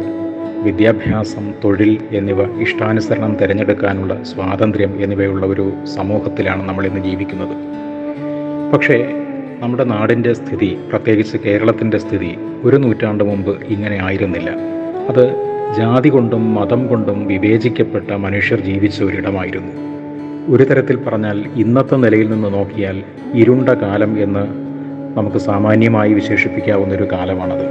വിദ്യാഭ്യാസം 0.63 1.53
തൊഴിൽ 1.65 1.99
എന്നിവ 2.13 2.63
ഇഷ്ടാനുസരണം 2.63 3.37
തിരഞ്ഞെടുക്കാനുള്ള 3.37 4.23
സ്വാതന്ത്ര്യം 4.23 5.03
എന്നിവയുള്ള 5.03 5.47
ഒരു 5.47 5.73
സമൂഹത്തിലാണ് 5.97 6.69
നമ്മൾ 6.69 6.87
ഇന്ന് 6.87 7.01
ജീവിക്കുന്നത്. 7.01 7.57
പക്ഷേ 8.73 9.25
നമ്മുടെ 9.61 9.85
നാടിന്റെ 9.85 10.33
സ്ഥിതി 10.33 10.79
പ്രത്യേകിച്ച് 10.91 11.37
കേരളത്തിന്റെ 11.37 11.99
സ്ഥിതി 11.99 12.39
ഒരു 12.65 12.77
നൂറ്റാണ്ട് 12.77 13.25
മുമ്പ് 13.25 13.63
ഇങ്ങനെ 13.63 14.05
ആയിരുന്നില്ല. 14.05 14.51
അത് 15.09 15.33
ജാതി 15.77 16.09
കൊണ്ടും 16.09 16.55
മതം 16.55 16.87
കൊണ്ടും 16.87 17.27
വിവേചിക്കപ്പെട്ട 17.27 18.11
മനുഷ്യർ 18.11 18.61
ജീവിച്ച 18.61 19.03
ഒരിടമായിരുന്നു. 19.03 19.73
ഒരു 20.55 20.63
തരത്തിൽ 20.63 20.97
പറഞ്ഞാൽ 20.97 21.45
ഇന്നത്തെ 21.57 21.97
നിലയിൽ 21.97 22.31
നിന്ന് 22.31 22.55
നോക്കിയാൽ 22.55 23.03
ഇരുണ്ട 23.35 23.69
കാലം 23.69 24.23
എന്ന് 24.23 24.68
നമുക്ക് 25.19 25.37
സാമാന്യമായി 25.37 26.13
വിശേഷിപ്പിക്കാവുന്ന 26.13 26.95
ഒരു 26.95 27.09
കാലമാണത്. 27.13 27.67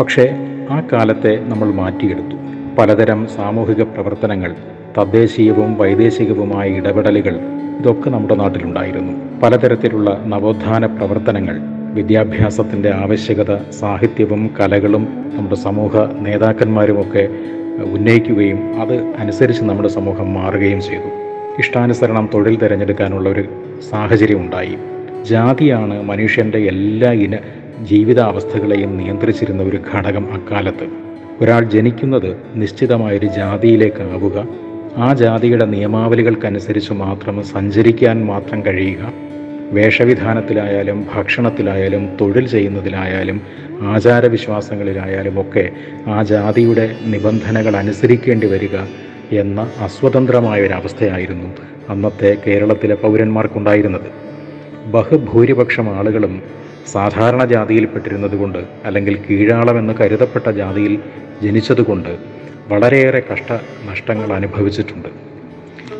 പക്ഷേ 0.00 0.24
ആ 0.70 0.82
കാലത്തെ 0.92 1.32
നമ്മൾ 1.44 1.68
മാറ്റിയെടുത്തു. 1.74 2.36
പലതരം 2.78 3.26
സാമൂഹിക 3.36 3.82
പ്രവർത്തനങ്ങൾ 3.82 4.52
തദ്ദേശീയവും 4.98 5.78
വൈദേശികവുമായ 5.78 6.68
ഇടപെടലുകൾ 6.70 7.34
ഇതൊക്കെ 7.80 8.10
നമ്മുടെ 8.10 8.34
നാട്ടിലുണ്ടായിരുന്നു. 8.34 9.12
പലതരത്തിലുള്ള 9.42 10.22
നവോത്ഥാന 10.26 10.86
പ്രവർത്തനങ്ങൾ 10.86 11.56
വിദ്യാഭ്യാസത്തിന്റെ 11.94 12.90
ആവശ്യകത 12.94 13.52
സാഹിത്യവും 13.80 14.50
കലകളും 14.60 15.04
നമ്മുടെ 15.34 15.54
സമൂഹ 15.54 15.92
നേതാക്കന്മാരുമൊക്കെ 16.20 17.28
ഉന്നയിക്കുകയും 17.92 18.60
അത് 18.80 18.96
അനുസരിച്ച് 19.18 19.62
നമ്മുടെ 19.64 19.88
സമൂഹം 19.88 20.34
മാറുകയും 20.34 20.80
ചെയ്തു. 20.80 21.08
ഇഷ്ടാനുസരണം 21.58 22.30
തൊഴിൽ 22.34 22.56
തിരഞ്ഞെടുക്കാനുള്ള 22.56 23.28
ഒരു 23.28 23.44
സാഹചര്യം 23.90 24.40
ഉണ്ടായി 24.40 24.74
ജാതിയാണ് 25.30 26.02
മനുഷ്യന്റെ 26.02 26.58
എല്ലാ 26.58 27.12
ഇന 27.26 27.34
ജീവിതാവസ്ഥകളെയും 27.82 28.96
നിയന്ത്രിച്ചിരുന്ന 28.98 29.62
ഒരു 29.62 29.78
ഘടകം 29.92 30.24
അക്കാലത്ത്. 30.32 30.86
ഒരാൾ 31.40 31.62
ജനിക്കുന്നത് 31.64 32.30
നിശ്ചിതമായൊരു 32.54 33.26
ജാതിയിലേക്കാവുക 33.26 34.36
ആ 34.96 35.14
ജാതിയുടെ 35.14 35.64
നിയമാവലികൾക്കനുസരിച്ച് 35.64 36.92
മാത്രം 36.92 37.42
സഞ്ചരിക്കാൻ 37.44 38.26
മാത്രം 38.26 38.66
കഴിയുക 38.66 39.04
വേഷവിധാനത്തിലായാലും 39.72 41.06
ഭക്ഷണത്തിലായാലും 41.14 42.16
തൊഴിൽ 42.20 42.46
ചെയ്യുന്നതിലായാലും 42.48 43.38
ആചാരവിശ്വാസങ്ങളിലായാലും 43.94 45.40
ഒക്കെ 45.40 45.64
ആ 46.06 46.22
ജാതിയുടെ 46.22 46.96
നിബന്ധനകൾ 47.04 47.76
അനുസരിക്കേണ്ടി 47.76 48.46
വരിക 48.46 48.76
എന്ന 49.32 49.60
അസ്വതന്ത്രമായ 49.80 50.60
ഒരവസ്ഥയായിരുന്നു 50.62 51.48
അന്നത്തെ 51.88 52.36
കേരളത്തിലെ 52.46 52.94
പൗരന്മാർക്കുണ്ടായിരുന്നത്. 52.94 54.08
ബഹുഭൂരിപക്ഷം 54.92 55.96
ആളുകളും 55.96 56.42
സാധാരണ 56.92 57.44
ജാതിയിൽപ്പെട്ടിരുന്നതുകൊണ്ട് 57.44 58.58
അല്ലെങ്കിൽ 58.84 59.18
കീഴാളമെന്ന് 59.30 59.94
കരുതപ്പെട്ട 60.00 60.48
ജാതിയിൽ 60.48 60.98
ജനിച്ചതുകൊണ്ട് 61.42 62.18
വളരെയേറെ 62.68 63.22
കഷ്ട 63.32 63.52
നഷ്ടങ്ങൾ 63.90 64.32
അനുഭവിച്ചിട്ടുണ്ട്. 64.32 65.08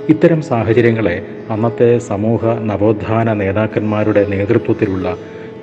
ഇത്തരം 0.09 0.43
സാഹചര്യങ്ങളെ 0.43 1.27
അന്നത്തെ 1.51 1.99
സമൂഹ 1.99 2.45
നവോത്ഥാന 2.47 3.33
നേതാക്കന്മാരുടെ 3.33 4.29
നേതൃത്വത്തിലുള്ള 4.29 5.17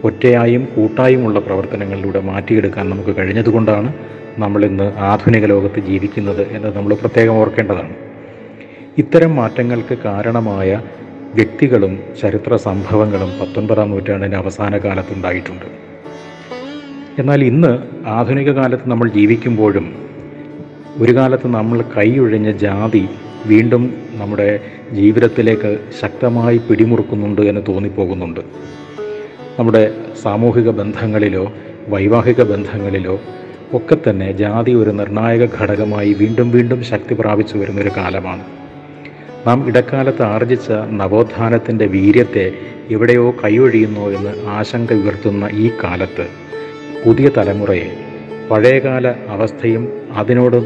ഒറ്റയായും 0.03 0.67
കൂട്ടായുമുള്ള 0.75 1.39
പ്രവർത്തനങ്ങളിലൂടെ 1.39 2.19
മാറ്റിയെടുക്കാൻ 2.19 2.89
നമുക്ക് 2.89 3.17
കഴിഞ്ഞതുകൊണ്ടാണ് 3.17 3.93
നമ്മളിന്ന് 4.37 4.93
ആധുനിക 4.97 5.45
ലോകത്ത് 5.45 5.79
ജീവിക്കുന്നത് 5.79 6.51
എന്ന് 6.51 6.75
നമ്മൾ 6.75 6.93
പ്രത്യേകം 6.93 7.33
ഓർക്കേണ്ടതാണ്. 7.33 7.93
ഇത്തരം 8.97 9.35
മാറ്റങ്ങൾക്ക് 9.35 9.97
കാരണമായ 10.05 10.81
വ്യക്തികളും 11.35 11.99
ചരിത്ര 12.21 12.55
സംഭവങ്ങളും 12.55 13.39
പത്തൊൻപതാം 13.39 13.89
നൂറ്റാണ്ടിന്റെ 13.89 14.37
അവസാന 14.37 14.77
കാലത്തുണ്ടായിട്ടുണ്ട്. 14.77 15.65
എന്നാൽ 17.19 17.43
ഇന്ന് 17.43 17.79
ആധുനിക 18.07 18.51
കാലത്ത് 18.51 18.89
നമ്മൾ 18.89 19.09
ജീവിക്കുമ്പോഴും 19.09 19.95
ഒരു 20.97 21.15
കാലത്ത് 21.15 21.47
നമ്മൾ 21.47 21.81
കൈയൊഴിഞ്ഞ 21.97 22.51
ജാതി 22.51 23.09
വീണ്ടും 23.45 23.93
നമ്മുടെ 24.11 24.59
ജീവിതത്തിലേക്ക് 24.91 25.79
ശക്തമായി 26.01 26.57
പിടിമുറുക്കുന്നുണ്ട് 26.57 27.41
എന്ന് 27.41 27.61
തോന്നിപ്പോകുന്നുണ്ട്. 27.67 28.39
നമ്മുടെ 29.59 29.95
സാമൂഹിക 30.21 30.69
ബന്ധങ്ങളിലോ 30.69 31.53
വൈവാഹിക 31.87 32.41
ബന്ധങ്ങളിലോ 32.41 33.19
ഒക്കെ 33.73 33.97
തന്നെ 34.09 34.31
ജാതി 34.31 34.71
ഒരു 34.71 34.89
നിർണായക 34.89 35.47
ഘടകമായി 35.59 36.13
വീണ്ടും 36.13 36.51
വീണ്ടും 36.51 36.83
ശക്തി 36.83 37.13
പ്രാപിച്ചു 37.13 37.57
വരുന്നൊരു 37.57 37.89
കാലമാണ്. 37.97 38.60
നാം 39.47 39.67
ഇടക്കാലത്ത് 39.67 40.21
ആർജിച്ച 40.23 40.71
നവോത്ഥാനത്തിന്റെ 40.91 41.85
വീര്യത്തെ 41.85 42.45
എവിടെയോ 42.89 43.35
കൈയൊഴിയുന്നോ 43.43 44.11
എന്ന് 44.11 44.49
ആശങ്ക 44.49 44.93
ഉയർത്തുന്ന 44.93 45.49
ഈ 45.53 45.71
കാലത്ത് 45.83 46.25
പുതിയ 47.05 47.29
തലമുറയെ 47.37 47.89
പഴയകാല 48.49 49.07
അവസ്ഥയും 49.29 49.83
അതിനോട് 50.17 50.57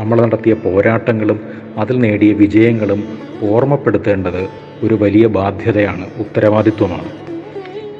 നമ്മൾ 0.00 0.20
നടത്തിയ 0.20 0.54
പോരാട്ടങ്ങളും 0.64 1.38
അതിൽ 1.78 1.98
നേടിയ 1.98 2.32
വിജയങ്ങളും 2.32 3.00
ഓർമ്മപ്പെടുത്തേണ്ടത് 3.50 4.42
ഒരു 4.82 4.94
വലിയ 4.94 5.26
ബാധ്യതയാണ് 5.26 6.06
ഉത്തരവാദിത്വമാണ്. 6.18 7.10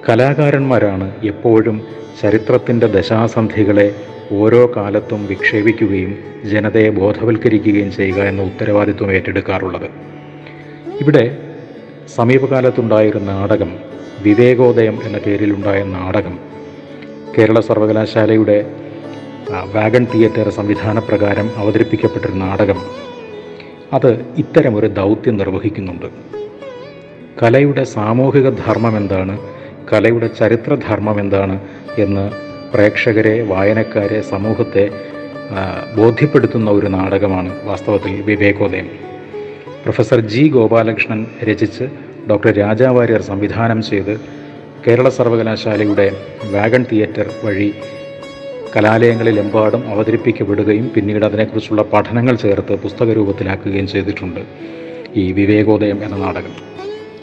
കലാകാരന്മാരാണ് 0.09 1.13
എപ്പോഴും 1.23 1.77
ചരിത്രത്തിന്റെ 2.23 2.87
ദശാസന്ധികളെ 2.87 3.89
ഓരോ 4.33 4.73
കാലത്തും 4.77 5.27
വിക്ഷേപിക്കുകയും 5.27 6.19
ജനതയെ 6.45 6.91
ബോധവൽക്കരിക്കുകയും 6.91 7.93
ചെയ്യുക 7.93 8.17
എന്ന 8.17 8.43
ഉത്തരവാദിത്വം 8.43 9.13
ഏറ്റെടുക്കാറുള്ളത്. 9.13 9.89
ഇവിടെ 11.01 11.39
സമീപകാലത്തുണ്ടായൊരു 12.15 13.19
നാടകം 13.19 13.77
വിവേകോദയം 14.23 14.99
എന്ന 15.05 15.19
പേരിലുണ്ടായ 15.19 15.83
നാടകം 15.83 16.39
കേരള 17.39 17.61
സർവകലാശാലയുടെ 17.61 18.71
വാഗൺ 19.75 20.07
തിയേറ്റർ 20.15 20.49
സംവിധാനപ്രകാരം 20.51 21.51
അവതരിപ്പിക്കപ്പെട്ടൊരു 21.57 22.33
നാടകം. 22.33 22.81
അത് 23.93 24.11
ഇത്തരമൊരു 24.39 24.87
ദൗത്യം 24.87 25.37
നിർവഹിക്കുന്നുണ്ട്. 25.37 26.07
കലയുടെ 27.43 27.85
സാമൂഹിക 27.85 28.49
ധർമ്മം 28.49 28.97
എന്താണ് 28.97 29.39
കലയുടെ 29.93 30.27
ചരിത്രധർമ്മം 30.27 31.21
എന്താണ് 31.21 31.61
എന്ന് 31.99 32.52
പ്രേക്ഷകരെ 32.75 33.35
വായനക്കാരെ 33.43 34.21
സമൂഹത്തെ 34.33 34.85
ബോധ്യപ്പെടുത്തുന്ന 35.97 36.69
ഒരു 36.71 36.87
നാടകമാണ് 36.87 37.51
വാസ്തവത്തിൽ 37.65 38.13
വിവേകോദയം. 38.29 38.89
പ്രൊഫസർ 39.83 40.21
ജി 40.33 40.49
ഗോപാലകൃഷ്ണൻ 40.49 41.27
രചിച്ച് 41.49 41.85
ഡോക്ടർ 42.31 42.53
രാജാവാര്യർ 42.55 43.23
സംവിധാനം 43.23 43.83
ചെയ്ത് 43.83 44.15
കേരള 44.87 45.09
സർവകലാശാലയുടെ 45.09 46.07
വാഗൺ 46.55 46.85
തിയേറ്റർ 46.93 47.27
വഴി 47.45 47.69
കലാലയങ്ങളിലെമ്പാടും 48.77 49.83
അവതരിപ്പിക്കപ്പെടുകയും 49.93 50.87
പിന്നീട് 50.95 51.25
അതിനെക്കുറിച്ചുള്ള 51.25 51.83
പഠനങ്ങൾ 51.93 52.35
ചേർത്ത് 52.35 52.75
പുസ്തക 52.85 53.13
രൂപത്തിലാക്കുകയും 53.13 53.87
ചെയ്തിട്ടുണ്ട് 53.87 54.43
ഈ 55.23 55.33
വിവേകോദയം 55.33 55.99
എന്ന 56.05 56.17
നാടകം. 56.17 56.55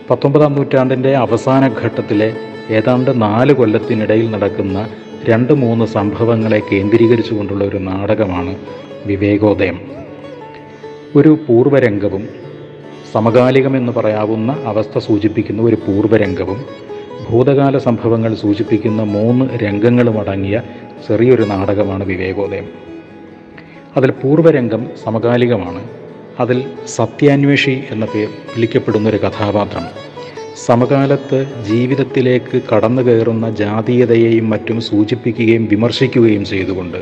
പത്തൊമ്പതാം 0.09 0.53
നൂറ്റാണ്ടിന്റെ 0.55 1.11
അവസാന 1.25 1.63
ഘട്ടത്തിലെ 1.81 2.29
ഏതാണ്ട് 2.77 3.21
നാല് 3.21 3.53
കൊല്ലത്തിനിടയിൽ 3.53 4.27
നടക്കുന്ന 4.31 4.77
രണ്ട് 5.23 5.53
മൂന്ന് 5.53 5.85
സംഭവങ്ങളെ 5.85 6.61
കേന്ദ്രീകരിച്ചുകൊണ്ടുള്ള 6.71 7.63
ഒരു 7.63 7.77
നാടകമാണ് 7.77 8.55
വിവേകോദയം. 9.05 9.81
ഒരു 11.15 11.39
പൂർവരംഗവും 11.47 12.29
സമകാലികമെന്ന് 13.11 13.91
പറയാവുന്ന 13.91 14.57
അവസ്ഥ 14.65 14.97
സൂചിപ്പിക്കുന്ന 14.97 15.61
ഒരു 15.61 15.75
പൂർവരംഗവും 15.75 16.65
ഭൂതകാല 17.29 17.77
സംഭവങ്ങൾ 17.77 18.35
സൂചിപ്പിക്കുന്ന 18.35 19.03
മൂന്ന് 19.03 19.59
രംഗങ്ങളും 19.59 20.19
അടങ്ങിയ 20.19 20.61
ചെറിയൊരു 21.07 21.43
നാടകമാണ് 21.43 22.03
വിവേകോദയം. 22.03 22.67
അതിൽ 23.97 24.11
പൂർവരംഗം 24.11 24.87
സമകാലികമാണ് 25.03 25.83
അതിൽ 26.39 26.63
സത്യാന്വേഷി 26.87 27.83
എന്ന 27.91 28.05
പേർ 28.05 28.27
വിളിക്കപ്പെടുന്നൊരു 28.27 29.17
കഥാപാത്രം. 29.17 30.08
സമകാലത്ത് 30.65 31.39
ജീവിതത്തിലേക്ക് 31.63 32.61
കടന്നു 32.73 33.01
കയറുന്ന 33.01 33.51
ജാതീയതയെയും 33.51 34.49
മറ്റും 34.49 34.81
സൂചിപ്പിക്കുകയും 34.81 35.65
വിമർശിക്കുകയും 35.65 36.45
ചെയ്തുകൊണ്ട് 36.45 36.99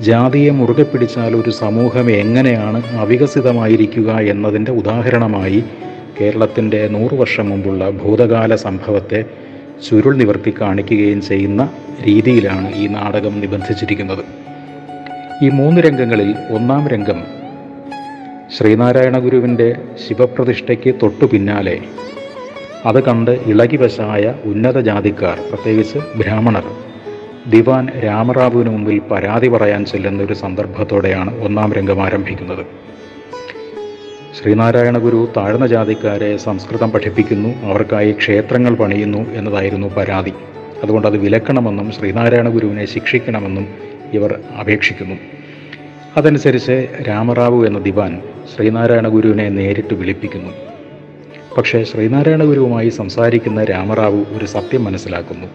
ജാതിയെ 0.00 0.50
മുറുകെ 0.50 0.82
പിടിച്ചാൽ 0.82 1.36
ഒരു 1.36 1.50
സമൂഹം 1.50 2.10
എങ്ങനെയാണ് 2.12 2.82
അവികസിതമായിരിക്കുക 2.98 4.20
എന്നതിന്റെ 4.32 4.72
ഉദാഹരണമായി 4.72 5.64
കേരളത്തിന്റെ 6.20 6.88
നൂറു 6.88 7.16
വർഷം 7.16 7.48
മുമ്പുള്ള 7.48 7.90
ഭൂതകാല 7.90 8.54
സംഭവത്തെ 8.54 9.20
ചുരുൾ 9.88 10.16
നിവർത്തി 10.16 10.54
കാണിക്കുകയും 10.60 11.22
ചെയ്യുന്ന 11.22 11.62
രീതിയിലാണ് 12.06 12.74
ഈ 12.74 12.86
നാടകം 12.86 13.40
നിബന്ധിച്ചിരിക്കുന്നത്. 13.40 14.24
ഈ 15.42 15.48
മൂന്ന് 15.48 15.80
രംഗങ്ങളിൽ 15.80 16.34
ഒന്നാം 16.50 16.88
രംഗം 16.88 17.20
ശ്രീനാരായണ 18.56 19.18
ഗുരുവിന്റെ 19.18 19.68
ശിവപ്രതിഷ്ഠയ്ക്ക് 20.08 20.94
തൊട്ടു 21.02 21.24
പിന്നാലെ 21.24 21.76
അത് 22.88 23.02
കണ്ട് 23.02 23.30
ഇളകിവശായ 23.30 24.34
ഉന്നത 24.44 24.78
ജാതിക്കാർ 24.78 25.38
പ്രത്യേകിച്ച് 25.48 25.98
ബ്രാഹ്മണർ 25.98 26.64
ദിവാൻ 27.50 27.88
രാമറാവുവിന് 27.88 28.70
മുമ്പിൽ 28.70 28.98
പരാതി 28.98 29.48
പറയാൻ 29.48 29.84
ചെല്ലുന്ന 29.84 30.22
ഒരു 30.22 30.34
സന്ദർഭത്തോടെയാണ് 30.34 31.44
ഒന്നാം 31.44 31.72
രംഗം 31.72 32.02
ആരംഭിക്കുന്നത്. 32.02 32.66
ശ്രീനാരായണ 34.40 34.98
ഗുരു 34.98 35.28
താഴ്ന്ന 35.36 35.66
ജാതിക്കാരെ 35.66 36.36
സംസ്കൃതം 36.36 36.90
പഠിപ്പിക്കുന്നു 36.90 37.48
അവർക്കായി 37.48 38.12
ക്ഷേത്രങ്ങൾ 38.12 38.74
പണിയുന്നു 38.74 39.34
എന്നതായിരുന്നു 39.34 39.86
പരാതി. 39.86 40.32
അതുകൊണ്ട് 40.82 41.06
അത് 41.06 41.16
വിലക്കണമെന്നും 41.16 41.92
ശ്രീനാരായണ 41.92 42.48
ഗുരുവിനെ 42.48 42.86
ശിക്ഷിക്കണമെന്നും 42.86 43.66
ഇവർ 44.12 44.40
അപേക്ഷിക്കുന്നു. 44.60 45.14
അതനുസരിച്ച് 46.16 46.88
രാമറാവു 47.08 47.66
എന്ന 47.66 47.78
ദിവാൻ 47.78 48.22
ശ്രീനാരായണ 48.56 49.08
ഗുരുവിനെ 49.08 49.48
നേരിട്ട് 49.48 49.94
വിളിപ്പിക്കുന്നു. 49.94 50.77
പക്ഷേ 51.58 51.84
ശ്രീനാരായണ 51.84 52.44
ഗുരുവുമായി 52.44 52.88
സംസാരിക്കുന്ന 52.88 53.64
രാമറാവു 53.64 54.24
ഒരു 54.36 54.44
സത്യം 54.44 54.84
മനസ്സിലാക്കുന്നു. 54.84 55.46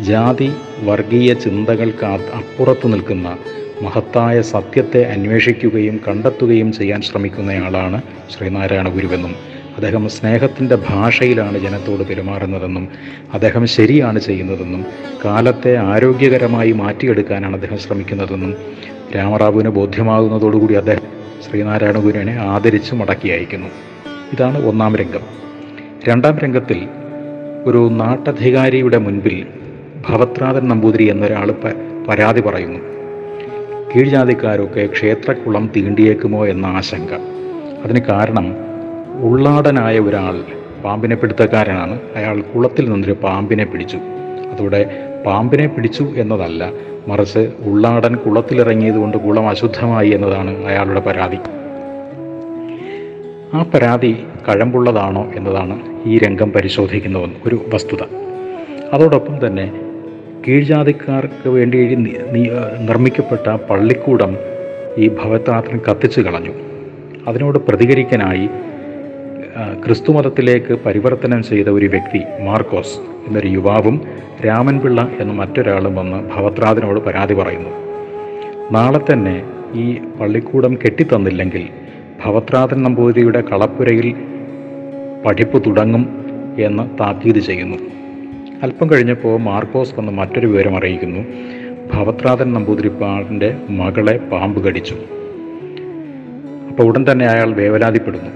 ജാതി 0.00 0.52
വർഗീയ 0.84 1.34
ചിന്തകൾക്ക് 1.34 2.04
അപ്പുറത്ത് 2.06 2.92
നിൽക്കുന്ന 2.92 3.38
മഹത്തായ 3.82 4.40
സത്യത്തെ 4.42 5.02
അന്വേഷിക്കുകയും 5.04 6.00
കണ്ടെത്തുകയും 6.08 6.72
ചെയ്യാൻ 6.72 7.02
ശ്രമിക്കുന്നയാളാണ് 7.02 8.02
ശ്രീനാരായണ 8.30 8.88
ഗുരുവെന്നും 8.88 9.34
അദ്ദേഹം 9.76 10.08
സ്നേഹത്തിന്റെ 10.08 10.78
ഭാഷയിലാണ് 10.90 11.58
ജനത്തോട് 11.58 12.02
പെരുമാറുന്നതെന്നും 12.02 12.88
അദ്ദേഹം 13.32 13.66
ശരിയാണ് 13.66 14.18
ചെയ്യുന്നതെന്നും 14.18 14.86
കാലത്തെ 15.24 15.76
ആരോഗ്യകരമായി 15.76 16.72
മാറ്റിയെടുക്കാനാണ് 16.72 17.54
അദ്ദേഹം 17.54 17.78
ശ്രമിക്കുന്നതെന്നും 17.78 18.54
രാമറാവുവിന് 19.16 19.68
ബോധ്യമാകുന്നതോടുകൂടി 19.68 20.74
അദ്ദേഹം 20.74 21.06
ശ്രീനാരായണ 21.44 21.98
ഗുരുവിനെ 21.98 22.36
ആദരിച്ച് 22.40 22.94
മടക്കി 22.94 23.28
അയക്കുന്നു. 23.28 23.66
ഇതാണ് 24.32 24.66
ഒന്നാം 24.66 24.96
രംഗം. 24.96 25.20
രണ്ടാം 26.08 26.38
രംഗത്തിൽ 26.38 26.88
ഒരു 27.64 27.88
നാട്ടധികാരിയുടെ 27.92 28.98
മുൻപിൽ 28.98 29.46
ഭവത്രാതൻ 30.08 30.68
നമ്പൂതിരി 30.68 31.04
എന്നൊരാൾ 31.04 31.54
പരാതി 32.08 32.40
പറയുന്നു. 32.40 32.78
കീഴ്ജാതിക്കാരൊക്കെ 33.94 34.86
ക്ഷേത്രക്കുളം 34.86 35.70
തീണ്ടിയേക്കുമോ 35.76 36.46
എന്ന 36.46 36.66
ആശങ്ക. 36.66 37.12
അതിന് 37.84 38.00
കാരണം 38.00 38.56
ഉള്ളാടനായ 39.20 39.98
ഒരാൾ 39.98 40.44
പാമ്പിനെ 40.82 41.16
പിടുത്തക്കാരനാണ്. 41.16 42.00
അയാൾ 42.16 42.40
കുളത്തിൽ 42.40 42.90
നിന്നൊരു 42.90 43.12
പാമ്പിനെ 43.12 43.64
പിടിച്ചു. 43.64 43.96
അതോടെ 44.52 45.04
പാമ്പിനെ 45.26 45.66
പിടിച്ചു 45.66 46.02
എന്നതല്ല 46.16 46.72
മറിച്ച് 47.08 47.52
ഉള്ളാടൻ 47.58 48.14
കുളത്തിലിറങ്ങിയത് 48.16 48.96
കൊണ്ട് 48.96 49.16
കുളം 49.16 49.48
അശുദ്ധമായി 49.48 50.10
എന്നതാണ് 50.10 50.64
അയാളുടെ 50.64 51.00
പരാതി. 51.00 51.38
ആ 53.54 53.62
പരാതി 53.62 54.10
കഴമ്പുള്ളതാണോ 54.48 55.22
എന്നതാണ് 55.34 55.74
ഈ 56.08 56.18
രംഗം 56.18 56.52
പരിശോധിക്കുന്ന 56.52 57.18
ഒരു 57.46 57.56
വസ്തുത. 57.74 58.02
അതോടൊപ്പം 58.92 59.46
തന്നെ 59.46 59.66
കീഴ്ജാതിക്കാർക്ക് 60.44 61.48
വേണ്ടി 61.48 61.78
നിർമ്മിക്കപ്പെട്ട 62.88 63.56
പള്ളിക്കൂടം 63.70 64.32
ഈ 64.98 65.08
ഭവത്താത്രം 65.08 65.80
കത്തിച്ചു 65.86 66.20
കളഞ്ഞു. 66.20 66.54
അതിനോട് 67.28 67.58
പ്രതികരിക്കാനായി 67.58 68.46
ക്രിസ്തുമതത്തിലേക്ക് 69.84 70.72
പരിവർത്തനം 70.86 71.42
ചെയ്ത 71.42 71.68
ഒരു 71.68 71.86
വ്യക്തി 71.86 72.20
മാർക്കോസ് 72.46 72.96
എന്നൊരു 73.26 73.48
യുവാവും 73.48 73.96
രാമൻപിള്ള 74.46 75.08
എന്ന 75.20 75.32
മറ്റൊരാളും 75.32 75.94
വന്ന് 75.96 76.18
ഭവത്രാദിനോട് 76.34 77.00
പരാതി 77.00 77.34
പറയുന്നു. 77.34 77.70
നാളെ 78.72 79.00
തന്നെ 79.10 79.36
ഈ 79.74 79.86
പള്ളിക്കൂടം 80.20 80.74
കെട്ടിത്തന്നില്ലെങ്കിൽ 80.84 81.64
ഭവത്രാതൻ 82.24 82.82
നമ്പൂതിരിയുടെ 82.82 83.40
കളപ്പുരയിൽ 83.40 84.14
പഠിപ്പ് 85.26 85.62
തുടങ്ങും 85.66 86.08
എന്ന് 86.58 86.98
താക്കീത് 87.00 87.38
ചെയ്യുന്നു. 87.38 87.78
അല്പം 88.62 88.90
കഴിഞ്ഞപ്പോൾ 88.90 89.40
മാർക്കോസ് 89.40 89.94
വന്ന് 89.98 90.12
മറ്റൊരു 90.12 90.46
വിവരം 90.46 90.76
അറിയിക്കുന്നു. 90.76 91.20
ഭവത്രാതൻ 91.94 92.52
നമ്പൂതിരിപ്പാടിന്റെ 92.52 93.56
മകളെ 93.70 94.18
പാമ്പ് 94.18 94.64
കടിച്ചു. 94.64 94.96
അപ്പോൾ 96.68 96.82
ഉടൻ 96.82 97.06
തന്നെ 97.12 97.26
അയാൾ 97.26 97.54
വേവലാതിപ്പെടുന്നു. 97.54 98.30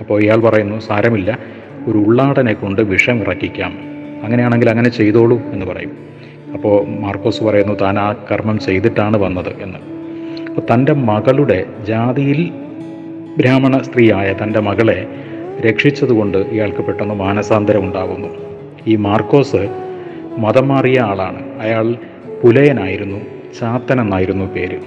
അപ്പോൾ 0.00 0.22
ഇയാൾ 0.22 0.36
പറയുന്നു 0.36 0.78
സാരമില്ല 0.78 1.38
ഒരു 1.86 1.98
ഉള്ളാടനെ 1.98 2.52
കൊണ്ട് 2.52 2.82
വിഷം 2.82 3.20
ഇറക്കിക്കാം. 3.20 3.78
അങ്ങനെയാണെങ്കിൽ 4.22 4.70
അങ്ങനെ 4.70 4.90
ചെയ്തോളൂ 4.90 5.38
എന്ന് 5.38 5.66
പറയും. 5.66 5.92
അപ്പോൾ 6.52 6.86
മാർക്കോസ് 6.88 7.44
പറയുന്നു 7.44 7.74
താൻ 7.74 7.98
ആ 7.98 8.14
കർമ്മം 8.32 8.58
ചെയ്തിട്ടാണ് 8.58 9.16
വന്നത് 9.16 9.62
എന്ന്. 9.62 9.78
അപ്പോൾ 10.48 10.74
തന്റെ 10.74 10.92
മകളുടെ 10.92 11.64
ജാതിയിൽ 11.86 12.50
ബ്രാഹ്മണ 13.38 13.78
സ്ത്രീയായ 13.78 14.34
തന്റെ 14.42 14.60
മകളെ 14.60 15.06
രക്ഷിച്ചതുകൊണ്ട് 15.60 16.38
ഇയാൾക്ക് 16.38 16.78
പെട്ടെന്ന് 16.78 17.14
മാനസാന്തരം 17.14 17.84
ഉണ്ടാകുന്നു 17.84 18.28
ഈ 18.86 18.96
മാർക്കോസ് 18.96 19.68
മതം 20.38 20.68
മാറിയ 20.68 21.00
ആളാണ്. 21.00 21.60
അയാൾ 21.60 21.94
പുലയനായിരുന്നു 22.42 23.18
ചാത്തൻ 23.60 24.00
എന്നായിരുന്നു 24.00 24.44
പേര്. 24.44 24.78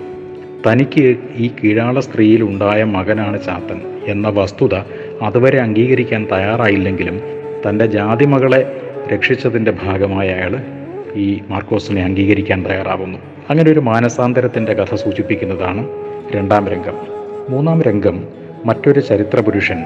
തനിക്ക് 0.68 1.18
ഈ 1.36 1.52
കീഴാള 1.64 2.00
സ്ത്രീയിൽ 2.00 2.44
ഉണ്ടായ 2.44 2.84
മകനാണ് 2.84 3.44
ചാത്തൻ 3.44 3.82
എന്ന 4.08 4.30
വസ്തുത 4.30 4.76
അതുവരെ 5.22 5.60
അംഗീകരിക്കാൻ 5.60 6.28
തയ്യാറായില്ലെങ്കിലും 6.32 7.22
തന്റെ 7.70 7.86
ജാതി 7.86 8.26
മകളെ 8.26 8.82
രക്ഷിച്ചതിന്റെ 9.14 9.72
ഭാഗമായ 9.72 10.28
അയാൾ 10.28 10.64
ഈ 11.16 11.42
മാർക്കോസിനെ 11.50 12.04
അംഗീകരിക്കാൻ 12.04 12.66
തയ്യാറാവുന്നു. 12.66 13.18
അങ്ങനെ 13.50 13.72
ഒരു 13.72 13.80
മാനസാന്തരത്തിന്റെ 13.80 14.74
കഥ 14.74 14.96
സൂചിപ്പിക്കുന്നതാണ് 14.96 15.88
രണ്ടാം 16.32 16.68
രംഗം. 16.68 17.13
മൂന്നാം 17.50 17.82
രംഗം 17.82 18.24
മറ്റൊരു 18.66 19.00
ചരിത്രപുരുഷൻ. 19.00 19.84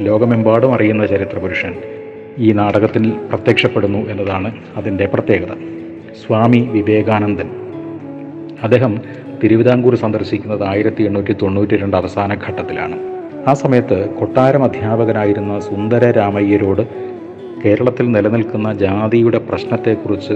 ലോകമെമ്പാടും 0.00 0.74
അറിയുന്ന 0.74 1.06
ചരിത്രപുരുഷൻ 1.06 1.74
ഈ 2.38 2.52
നാടകത്തിൽ 2.52 3.10
പ്രത്യക്ഷപ്പെടുന്നു 3.10 3.98
എന്നതാണ് 3.98 4.52
അതിന്റെ 4.76 5.06
പ്രത്യേകത. 5.06 5.52
സ്വാമി 6.26 6.58
വിവേകാനന്ദൻ. 6.58 7.50
അദ്ദേഹം 8.62 9.00
തിരുവിതാംകൂർ 9.44 9.94
സന്ദർശിക്കുന്നത് 9.94 10.64
ആയിരത്തി 10.64 11.02
എണ്ണൂറ്റി 11.02 11.32
തൊണ്ണൂറ്റി 11.32 11.76
രണ്ട് 11.76 11.96
അവസാന 11.96 12.34
ഘട്ടത്തിലാണ്. 12.34 12.98
ആ 13.46 13.52
സമയത്ത് 13.52 14.08
കൊട്ടാരം 14.08 14.64
അധ്യാപകനായിരുന്ന 14.64 15.60
സുന്ദര 15.60 16.10
രാമയ്യരോട് 16.10 16.82
കേരളത്തിൽ 17.64 18.10
നിലനിൽക്കുന്ന 18.10 18.72
ജാതിയുടെ 18.72 19.38
പ്രശ്നത്തെക്കുറിച്ച് 19.38 20.34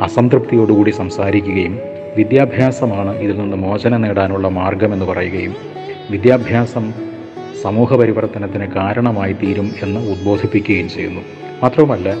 അസംതൃപ്തിയോടുകൂടി 0.00 0.90
സംസാരിക്കുകയും 0.90 1.78
വിദ്യാഭ്യാസമാണ് 2.16 3.16
ഇതിൽ 3.16 3.40
നിന്ന് 3.40 3.56
മോചനം 3.56 4.00
നേടാനുള്ള 4.00 4.48
മാർഗമെന്ന് 4.48 5.04
പറയുകയും 5.04 5.54
വിദ്യാഭ്യാസം 6.10 6.94
സമൂഹ 7.62 7.96
പരിവർത്തനത്തിന് 7.96 8.66
കാരണമായി 8.66 9.32
തീരും 9.32 9.72
എന്ന് 9.82 10.10
ഉദ്ബോധിപ്പിക്കുകയും 10.10 10.88
ചെയ്യുന്നു. 10.88 11.20
മാത്രവുമല്ല 11.62 12.16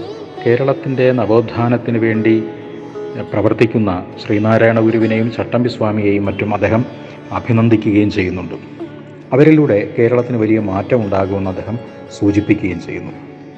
കേരളത്തിന്റെ 0.46 1.12
നവോത്ഥാനത്തിന് 1.12 1.98
വേണ്ടി 1.98 2.42
പ്രവർത്തിക്കുന്ന 3.32 4.04
ശ്രീനാരായണ 4.26 4.80
ഗുരുവിനെയും 4.80 5.32
ചട്ടമ്പി 5.32 5.68
സ്വാമിയെയും 5.68 6.24
മറ്റും 6.24 6.54
അദ്ദേഹം 6.54 6.84
അഭിനന്ദിക്കുകയും 7.32 8.10
ചെയ്യുന്നുണ്ട്. 8.10 8.54
അവരിലൂടെ 9.32 9.94
കേരളത്തിന് 9.98 10.36
വലിയ 10.36 10.58
മാറ്റം 10.58 11.04
ഉണ്ടാകുമെന്ന് 11.04 11.50
അദ്ദേഹം 11.50 11.78
സൂചിപ്പിക്കുകയും 12.18 12.80
ചെയ്യുന്നു. 12.80 13.12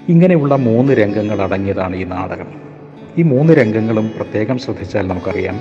ഇങ്ങനെയുള്ള 0.09 0.57
മൂന്ന് 0.57 0.93
രംഗങ്ങൾ 0.93 1.43
അടങ്ങിയതാണ് 1.43 1.97
ഈ 1.97 2.05
നാടകം. 2.05 2.47
ഈ 3.19 3.23
മൂന്ന് 3.23 3.53
രംഗങ്ങളും 3.53 4.11
പ്രത്യേകം 4.17 4.59
ശ്രദ്ധിച്ചാൽ 4.59 5.09
നമുക്കറിയാം 5.09 5.61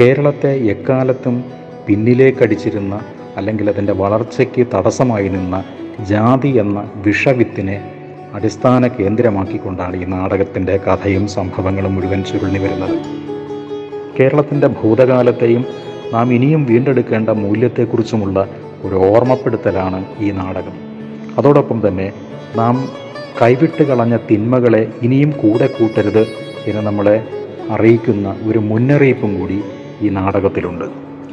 കേരളത്തെ 0.00 0.52
എക്കാലത്തും 0.54 1.44
പിന്നിലേക്കടിച്ചിരുന്ന 1.86 3.00
അല്ലെങ്കിൽ 3.36 3.70
അതിന്റെ 3.70 3.92
വളർച്ചയ്ക്ക് 3.92 4.66
തടസ്സമായി 4.74 5.28
നിന്ന 5.28 5.64
ജാതി 6.08 6.48
എന്ന 6.48 6.90
വിഷവിത്തിനെ 6.96 7.92
അടിസ്ഥാന 8.34 8.86
കേന്ദ്രമാക്കിക്കൊണ്ടാണ് 8.86 9.96
ഈ 9.96 10.04
നാടകത്തിന്റെ 10.04 10.76
കഥയും 10.76 11.28
സംഭവങ്ങളും 11.28 11.94
മുഴുവൻ 11.94 12.24
ചുരുളി 12.24 12.58
വരുന്നത്. 12.58 12.98
കേരളത്തിന്റെ 14.20 14.66
ഭൂതകാലത്തെയും 14.66 15.66
നാം 16.12 16.32
ഇനിയും 16.32 16.64
വീണ്ടെടുക്കേണ്ട 16.64 17.28
മൂല്യത്തെക്കുറിച്ചുമുള്ള 17.28 18.48
ഒരു 18.84 18.94
ഓർമ്മപ്പെടുത്തലാണ് 18.94 20.04
ഈ 20.20 20.30
നാടകം. 20.30 20.72
അതോടൊപ്പം 21.38 21.88
തന്നെ 21.88 22.12
നാം 22.56 22.88
കൈവിട്ട് 23.42 23.82
കളഞ്ഞ 23.82 24.16
തിന്മകളെ 24.16 24.92
ഇനിയും 25.02 25.30
കൂടെ 25.30 25.66
കൂട്ടരുത് 25.66 26.26
എന്ന് 26.66 26.82
നമ്മളെ 26.82 27.24
അറിയിക്കുന്ന 27.70 28.36
ഒരു 28.46 28.58
മുന്നറിയിപ്പും 28.58 29.40
കൂടി 29.40 29.62
ഈ 30.02 30.08
നാടകത്തിലുണ്ട്. 30.08 30.84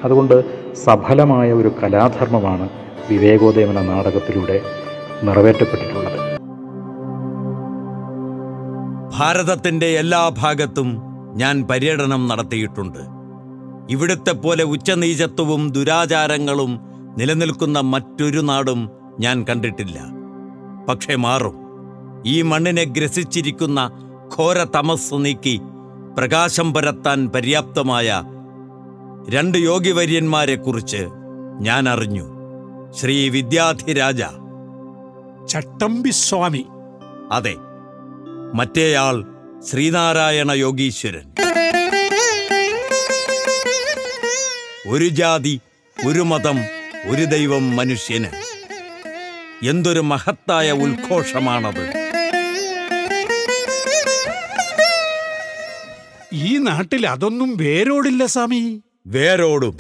അതുകൊണ്ട് 0.03 0.64
സഫലമായ 0.83 1.53
ഒരു 1.53 1.71
കലാധർമ്മമാണ് 1.83 2.69
വിവേകോദയം 3.09 3.69
എന്ന 3.69 3.81
നാടകത്തിലൂടെ 3.81 4.61
നിറവേറ്റപ്പെട്ടിട്ടുള്ളത്. 5.23 6.39
ഭാരതത്തിന്റെ 9.17 9.85
എല്ലാ 9.85 10.29
ഭാഗത്തും 10.29 11.01
ഞാൻ 11.35 11.63
പര്യടനം 11.63 12.27
നടത്തിയിട്ടുണ്ട്. 12.27 12.99
ഇവിടുത്തെ 13.89 14.31
പോലെ 14.31 14.63
ഉച്ചനീചത്വവും 14.63 15.71
ദുരാചാരങ്ങളും 15.71 16.79
നിലനിൽക്കുന്ന 17.17 17.79
മറ്റൊരു 17.79 18.39
നാടും 18.39 18.89
ഞാൻ 19.19 19.45
കണ്ടിട്ടില്ല. 19.49 19.99
പക്ഷേ 20.89 21.15
മാറും. 21.15 21.55
ഈ 22.25 22.41
മണ്ണിനെ 22.41 22.83
ഗ്രസിച്ചിരിക്കുന്ന 22.83 23.91
ഘോര 24.38 24.65
തമസ് 24.75 25.13
നീക്കി 25.13 25.61
പ്രകാശം 26.17 26.73
പരത്താൻ 26.73 27.29
പര്യാപ്തമായ 27.29 28.23
രണ്ട് 29.29 29.57
യോഗിവര്യന്മാരെക്കുറിച്ച് 29.57 31.07
ഞാൻ 31.61 31.89
അറിഞ്ഞു 31.89 32.35
ശ്രീ 32.93 33.29
വിദ്യാധിരാജ. 33.29 34.21
ചട്ടമ്പിസ്വാമി. 35.47 36.65
അതെ. 37.31 37.55
മറ്റേയാൾ 38.53 39.25
ശ്രീനാരായണ 39.71 40.51
യോഗീശ്വരൻ. 40.51 41.33
ഒരു 44.88 45.07
ജാതി 45.07 45.61
ഒരു 46.07 46.19
മതം 46.19 46.59
ഒരു 47.05 47.25
ദൈവം 47.25 47.75
മനുഷ്യന്. 47.75 48.27
എന്തൊരു 49.65 49.99
മഹത്തായ 49.99 50.71
ഉദ്ഘോഷമാണത് 50.71 51.93
ഈ 56.33 56.57
നാട്ടിൽ 56.57 57.07
അതൊന്നും 57.07 57.57
വേരോടില്ല 57.57 58.25
സ്വാമി. 58.25 58.81
വേരോടും. 59.07 59.77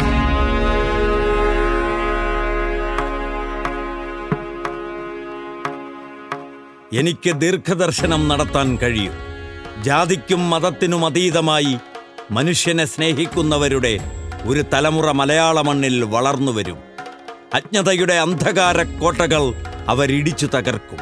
എനിക്ക് 6.93 7.31
ദീർഘദർശനം 7.33 8.27
നടത്താൻ 8.27 8.77
കഴിയും. 8.77 9.13
ജാതിക്കും 9.83 10.49
മതത്തിനും 10.49 11.05
അതീതമായി 11.05 11.77
മനുഷ്യനെ 12.31 12.85
സ്നേഹിക്കുന്നവരുടെ 12.85 13.99
ഒരു 14.43 14.63
തലമുറ 14.73 15.11
മലയാള 15.11 15.61
മണ്ണിൽ 15.61 16.03
വളർന്നുവരും 16.03 16.77
അജ്ഞതയുടെ 17.53 18.13
അന്ധകാര 18.13 18.83
കോട്ടകൾ 18.83 19.53
അവരിടിച്ചു 19.87 20.45
തകർക്കും. 20.45 20.99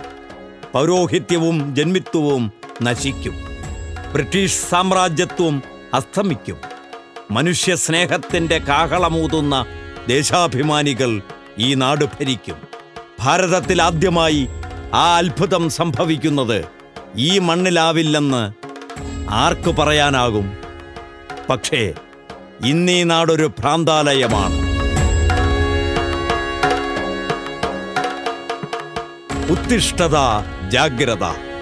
പൗരോഹിത്യവും 0.74 1.76
ജന്മിത്വവും 1.76 2.52
നശിക്കും. 2.84 3.34
ബ്രിട്ടീഷ് 4.14 4.70
സാമ്രാജ്യത്വം 4.70 5.64
അസ്തമിക്കും. 5.94 6.73
മനുഷ്യ 7.32 7.76
സ്നേഹത്തിന്റെ 7.76 8.58
കാഹളമൂതുന്ന 8.58 9.66
ദേശാഭിമാനികൾ 10.08 11.22
ഈ 11.58 11.74
നാട് 11.74 12.06
ഭരിക്കും. 12.06 12.56
ഭാരതത്തിൽ 13.20 13.82
ആദ്യമായി 13.82 14.48
ആ 14.94 15.18
അത്ഭുതം 15.18 15.70
സംഭവിക്കുന്നത് 15.70 16.66
ഈ 17.18 17.40
മണ്ണിലാവില്ലെന്ന് 17.40 18.54
ആർക്ക് 19.30 19.70
പറയാനാകും? 19.70 20.58
പക്ഷേ 21.50 21.94
ഇന്നീ 22.66 23.04
നാടൊരു 23.04 23.52
ഭ്രാന്താലയമാണ്. 23.60 24.74
ഉത്തിഷ്ഠത 29.52 30.16
ജാഗ്രത. 30.70 31.53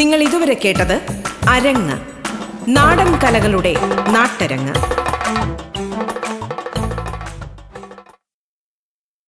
നിങ്ങൾ 0.00 0.22
ഇതുവരെ 0.22 0.56
കേട്ടത് 0.64 1.24
അരങ്ങ്. 1.48 2.00
നാടൻ 2.68 3.18
കലകളുടെ 3.18 3.74
നാട്ടരങ്ങ്. 4.08 4.74